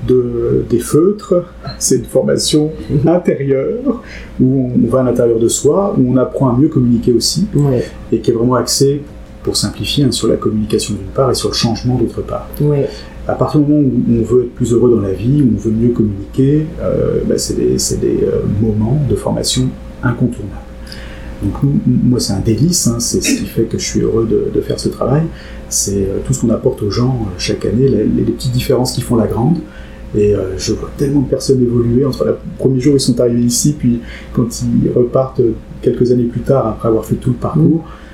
de, 0.08 0.64
des 0.70 0.80
feutres. 0.80 1.46
C'est 1.80 1.96
une 1.98 2.06
formation 2.06 2.72
intérieure 3.08 4.02
où 4.40 4.72
on 4.76 4.88
va 4.88 5.00
à 5.00 5.04
l'intérieur 5.04 5.40
de 5.40 5.48
soi, 5.48 5.96
où 5.98 6.14
on 6.14 6.18
apprend 6.18 6.50
à 6.50 6.58
mieux 6.58 6.68
communiquer 6.68 7.12
aussi, 7.14 7.48
et 8.12 8.20
qui 8.20 8.32
est 8.32 8.34
vraiment 8.34 8.56
axée, 8.56 9.02
pour 9.46 9.56
simplifier, 9.56 10.04
hein, 10.06 10.12
sur 10.12 10.28
la 10.28 10.38
communication 10.38 10.96
d'une 10.96 11.14
part 11.14 11.30
et 11.30 11.36
sur 11.36 11.50
le 11.50 11.54
changement 11.54 11.96
d'autre 12.00 12.24
part 12.24 12.50
Oui. 12.60 12.80
à 13.28 13.34
partir 13.34 13.60
du 13.62 13.72
moment 13.72 13.88
où 13.88 14.20
on 14.20 14.24
veut 14.24 14.46
être 14.46 14.56
plus 14.56 14.74
heureux 14.74 14.90
dans 14.90 15.02
la 15.02 15.14
vie, 15.14 15.44
où 15.44 15.54
on 15.56 15.60
veut 15.60 15.72
mieux 15.72 15.90
communiquer, 15.90 16.66
euh, 16.82 17.20
bah, 17.28 17.38
c'est 17.38 17.54
des, 17.56 18.24
euh, 18.24 18.42
moments 18.60 19.00
de 19.08 19.16
formation 19.16 19.70
incontournables. 20.02 20.66
Donc 21.44 21.54
moi 21.86 22.20
c'est 22.20 22.34
un 22.34 22.40
délice, 22.40 22.88
hein, 22.88 22.96
c'est 23.00 23.22
ce 23.22 23.38
qui 23.38 23.46
fait 23.46 23.66
que 23.66 23.78
je 23.78 23.86
suis 23.86 24.00
heureux 24.02 24.26
de, 24.26 24.50
de 24.52 24.62
faire 24.62 24.80
ce 24.80 24.90
travail. 24.90 25.24
C'est 25.70 26.06
euh, 26.08 26.18
tout 26.26 26.34
ce 26.34 26.42
qu'on 26.42 26.50
apporte 26.50 26.82
aux 26.82 26.90
gens 26.90 27.28
chaque 27.38 27.66
année, 27.66 27.88
les, 27.88 28.04
les 28.04 28.32
petites 28.32 28.52
différences 28.52 28.94
qui 28.94 29.02
font 29.02 29.16
la 29.16 29.28
grande. 29.28 29.58
Et 30.18 30.34
euh, 30.34 30.58
je 30.58 30.74
vois 30.74 30.90
tellement 30.98 31.22
de 31.22 31.30
personnes 31.30 31.62
évoluer 31.62 32.04
entre 32.04 32.26
le 32.26 32.38
premier 32.58 32.80
jour 32.80 32.94
où 32.94 32.98
ils 32.98 33.02
sont 33.02 33.20
arrivés 33.20 33.42
ici, 33.42 33.76
puis 33.78 34.00
quand 34.34 34.48
ils 34.64 34.90
repartent 34.92 35.42
quelques 35.84 36.12
années 36.12 36.24
plus 36.24 36.42
tard 36.42 36.66
après 36.68 36.88
avoir 36.88 37.06
fait 37.06 37.16
tout 37.16 37.32
le 37.32 37.36
parcours. 37.36 37.84
Euh, 37.84 38.05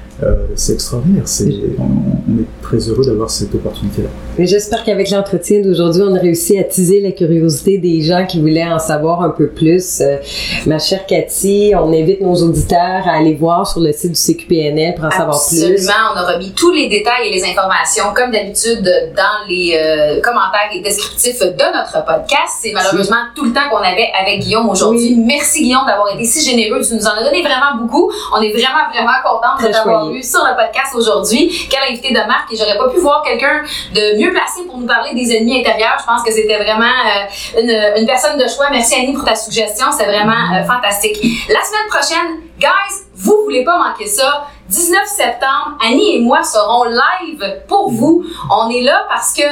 c'est 0.55 0.73
extraordinaire, 0.73 1.27
c'est, 1.27 1.53
on, 1.79 1.83
on 1.83 2.39
est 2.39 2.47
très 2.61 2.77
heureux 2.77 3.05
d'avoir 3.05 3.29
cette 3.29 3.53
opportunité-là. 3.55 4.09
Mais 4.41 4.47
j'espère 4.47 4.83
qu'avec 4.83 5.11
l'entretien 5.11 5.61
d'aujourd'hui, 5.61 6.01
on 6.01 6.15
a 6.15 6.19
réussi 6.19 6.57
à 6.57 6.63
teaser 6.63 6.99
la 6.99 7.11
curiosité 7.11 7.77
des 7.77 8.01
gens 8.01 8.25
qui 8.25 8.41
voulaient 8.41 8.65
en 8.65 8.79
savoir 8.79 9.21
un 9.21 9.29
peu 9.29 9.49
plus. 9.49 10.01
Euh, 10.01 10.17
ma 10.65 10.79
chère 10.79 11.05
Cathy, 11.05 11.73
on 11.75 11.93
invite 11.93 12.21
nos 12.21 12.33
auditeurs 12.33 13.07
à 13.07 13.17
aller 13.17 13.35
voir 13.35 13.67
sur 13.67 13.81
le 13.81 13.91
site 13.91 14.13
du 14.13 14.19
CQPNL 14.19 14.95
pour 14.95 15.05
en 15.05 15.11
savoir 15.11 15.39
plus. 15.47 15.63
Absolument, 15.63 15.93
on 16.15 16.17
a 16.17 16.33
remis 16.33 16.53
tous 16.53 16.71
les 16.71 16.89
détails 16.89 17.27
et 17.27 17.31
les 17.31 17.43
informations, 17.43 18.05
comme 18.15 18.31
d'habitude, 18.31 18.81
dans 19.15 19.47
les 19.47 19.77
euh, 19.77 20.21
commentaires 20.21 20.71
et 20.73 20.81
descriptifs 20.81 21.41
de 21.41 21.77
notre 21.77 22.03
podcast. 22.03 22.61
C'est 22.63 22.71
malheureusement 22.71 23.29
tout 23.35 23.45
le 23.45 23.53
temps 23.53 23.69
qu'on 23.69 23.77
avait 23.77 24.09
avec 24.19 24.39
Guillaume 24.39 24.67
aujourd'hui. 24.71 25.17
Merci 25.23 25.61
Guillaume 25.61 25.85
d'avoir 25.85 26.15
été 26.15 26.25
si 26.25 26.49
généreux. 26.49 26.81
Tu 26.81 26.95
nous 26.95 27.05
en 27.05 27.11
as 27.11 27.23
donné 27.23 27.43
vraiment 27.43 27.77
beaucoup. 27.79 28.11
On 28.35 28.41
est 28.41 28.49
vraiment, 28.49 28.89
vraiment 28.91 29.21
contente 29.23 29.67
de 29.67 29.71
t'avoir 29.71 30.09
eu 30.09 30.23
sur 30.23 30.39
le 30.39 30.55
podcast 30.55 30.95
aujourd'hui. 30.95 31.67
Quel 31.69 31.93
invité 31.93 32.09
de 32.09 32.27
marque 32.27 32.51
et 32.51 32.55
j'aurais 32.57 32.79
pas 32.79 32.89
pu 32.89 32.97
voir 32.97 33.21
quelqu'un 33.21 33.61
de 33.93 34.17
mieux 34.17 34.30
placé 34.33 34.65
pour 34.65 34.77
nous 34.77 34.87
parler 34.87 35.13
des 35.13 35.35
ennemis 35.35 35.59
intérieurs. 35.59 35.97
Je 35.99 36.05
pense 36.05 36.23
que 36.23 36.31
c'était 36.31 36.57
vraiment 36.57 36.85
euh, 36.85 37.61
une, 37.61 38.01
une 38.01 38.05
personne 38.07 38.37
de 38.37 38.47
choix. 38.47 38.67
Merci 38.71 38.95
Annie 38.95 39.13
pour 39.13 39.25
ta 39.25 39.35
suggestion. 39.35 39.87
C'est 39.95 40.05
vraiment 40.05 40.53
euh, 40.55 40.63
fantastique. 40.65 41.17
La 41.49 41.61
semaine 41.63 41.87
prochaine, 41.89 42.41
guys, 42.59 43.05
vous 43.15 43.37
voulez 43.43 43.63
pas 43.63 43.77
manquer 43.77 44.07
ça. 44.07 44.47
19 44.69 45.05
septembre, 45.05 45.77
Annie 45.85 46.15
et 46.17 46.21
moi 46.21 46.43
serons 46.43 46.85
live 46.85 47.61
pour 47.67 47.91
vous. 47.91 48.23
On 48.49 48.69
est 48.69 48.81
là 48.81 49.05
parce 49.09 49.33
que 49.33 49.43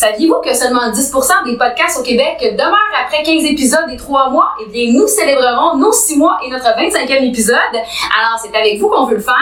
Saviez-vous 0.00 0.40
que 0.42 0.56
seulement 0.56 0.90
10% 0.90 1.44
des 1.44 1.58
podcasts 1.58 2.00
au 2.00 2.02
Québec 2.02 2.38
demeurent 2.40 2.96
après 3.04 3.22
15 3.22 3.44
épisodes 3.44 3.84
et 3.92 3.98
3 3.98 4.30
mois? 4.30 4.52
Eh 4.62 4.70
bien, 4.70 4.94
nous 4.94 5.06
célébrerons 5.06 5.76
nos 5.76 5.92
6 5.92 6.16
mois 6.16 6.38
et 6.42 6.48
notre 6.48 6.64
25e 6.64 7.28
épisode. 7.28 7.58
Alors, 7.74 8.40
c'est 8.42 8.56
avec 8.58 8.80
vous 8.80 8.88
qu'on 8.88 9.04
veut 9.04 9.16
le 9.16 9.20
faire 9.20 9.34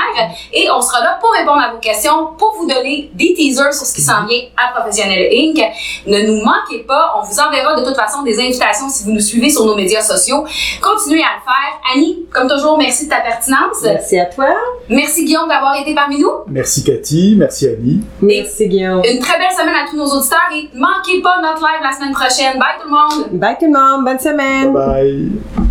et 0.52 0.68
on 0.68 0.80
sera 0.82 0.98
là 0.98 1.16
pour 1.20 1.30
répondre 1.30 1.62
à 1.62 1.70
vos 1.70 1.78
questions, 1.78 2.30
pour 2.36 2.56
vous 2.58 2.66
donner 2.66 3.08
des 3.14 3.34
teasers 3.34 3.72
sur 3.72 3.86
ce 3.86 3.94
qui 3.94 4.00
s'en 4.00 4.26
vient 4.26 4.40
à 4.56 4.72
Professionnel 4.76 5.28
Inc. 5.32 5.62
Ne 6.08 6.26
nous 6.26 6.44
manquez 6.44 6.82
pas, 6.82 7.14
on 7.16 7.24
vous 7.24 7.38
enverra 7.38 7.76
de 7.76 7.84
toute 7.84 7.94
façon 7.94 8.22
des 8.22 8.40
invitations 8.40 8.88
si 8.88 9.04
vous 9.04 9.12
nous 9.12 9.20
suivez 9.20 9.50
sur 9.50 9.64
nos 9.64 9.76
médias 9.76 10.02
sociaux. 10.02 10.44
Continuez 10.82 11.22
à 11.22 11.38
le 11.38 11.44
faire. 11.44 11.94
Annie, 11.94 12.26
comme 12.32 12.48
toujours, 12.48 12.76
merci 12.76 13.04
de 13.04 13.10
ta 13.10 13.20
pertinence. 13.20 13.76
Merci 13.84 14.18
à 14.18 14.26
toi. 14.26 14.48
Merci 14.88 15.24
Guillaume 15.24 15.48
d'avoir 15.48 15.80
été 15.80 15.94
parmi 15.94 16.18
nous. 16.18 16.32
Merci 16.48 16.82
Cathy, 16.82 17.36
merci 17.38 17.68
Annie. 17.68 18.00
Merci 18.20 18.66
Guillaume. 18.66 19.02
Une 19.04 19.20
très 19.20 19.38
belle 19.38 19.52
semaine 19.56 19.76
à 19.76 19.88
tous 19.88 19.96
nos 19.96 20.06
auditeurs 20.06 20.47
et 20.52 20.68
manquez 20.74 21.20
pas 21.22 21.40
notre 21.40 21.60
live 21.60 21.82
la 21.82 21.92
semaine 21.92 22.12
prochaine. 22.12 22.58
Bye 22.58 22.76
tout 22.80 22.88
le 22.88 22.94
monde! 22.94 23.40
Bye 23.40 23.56
tout 23.58 23.66
le 23.66 23.72
monde. 23.72 24.04
Bonne 24.04 24.18
semaine. 24.18 24.72
Bye 24.72 25.30
bye. 25.52 25.67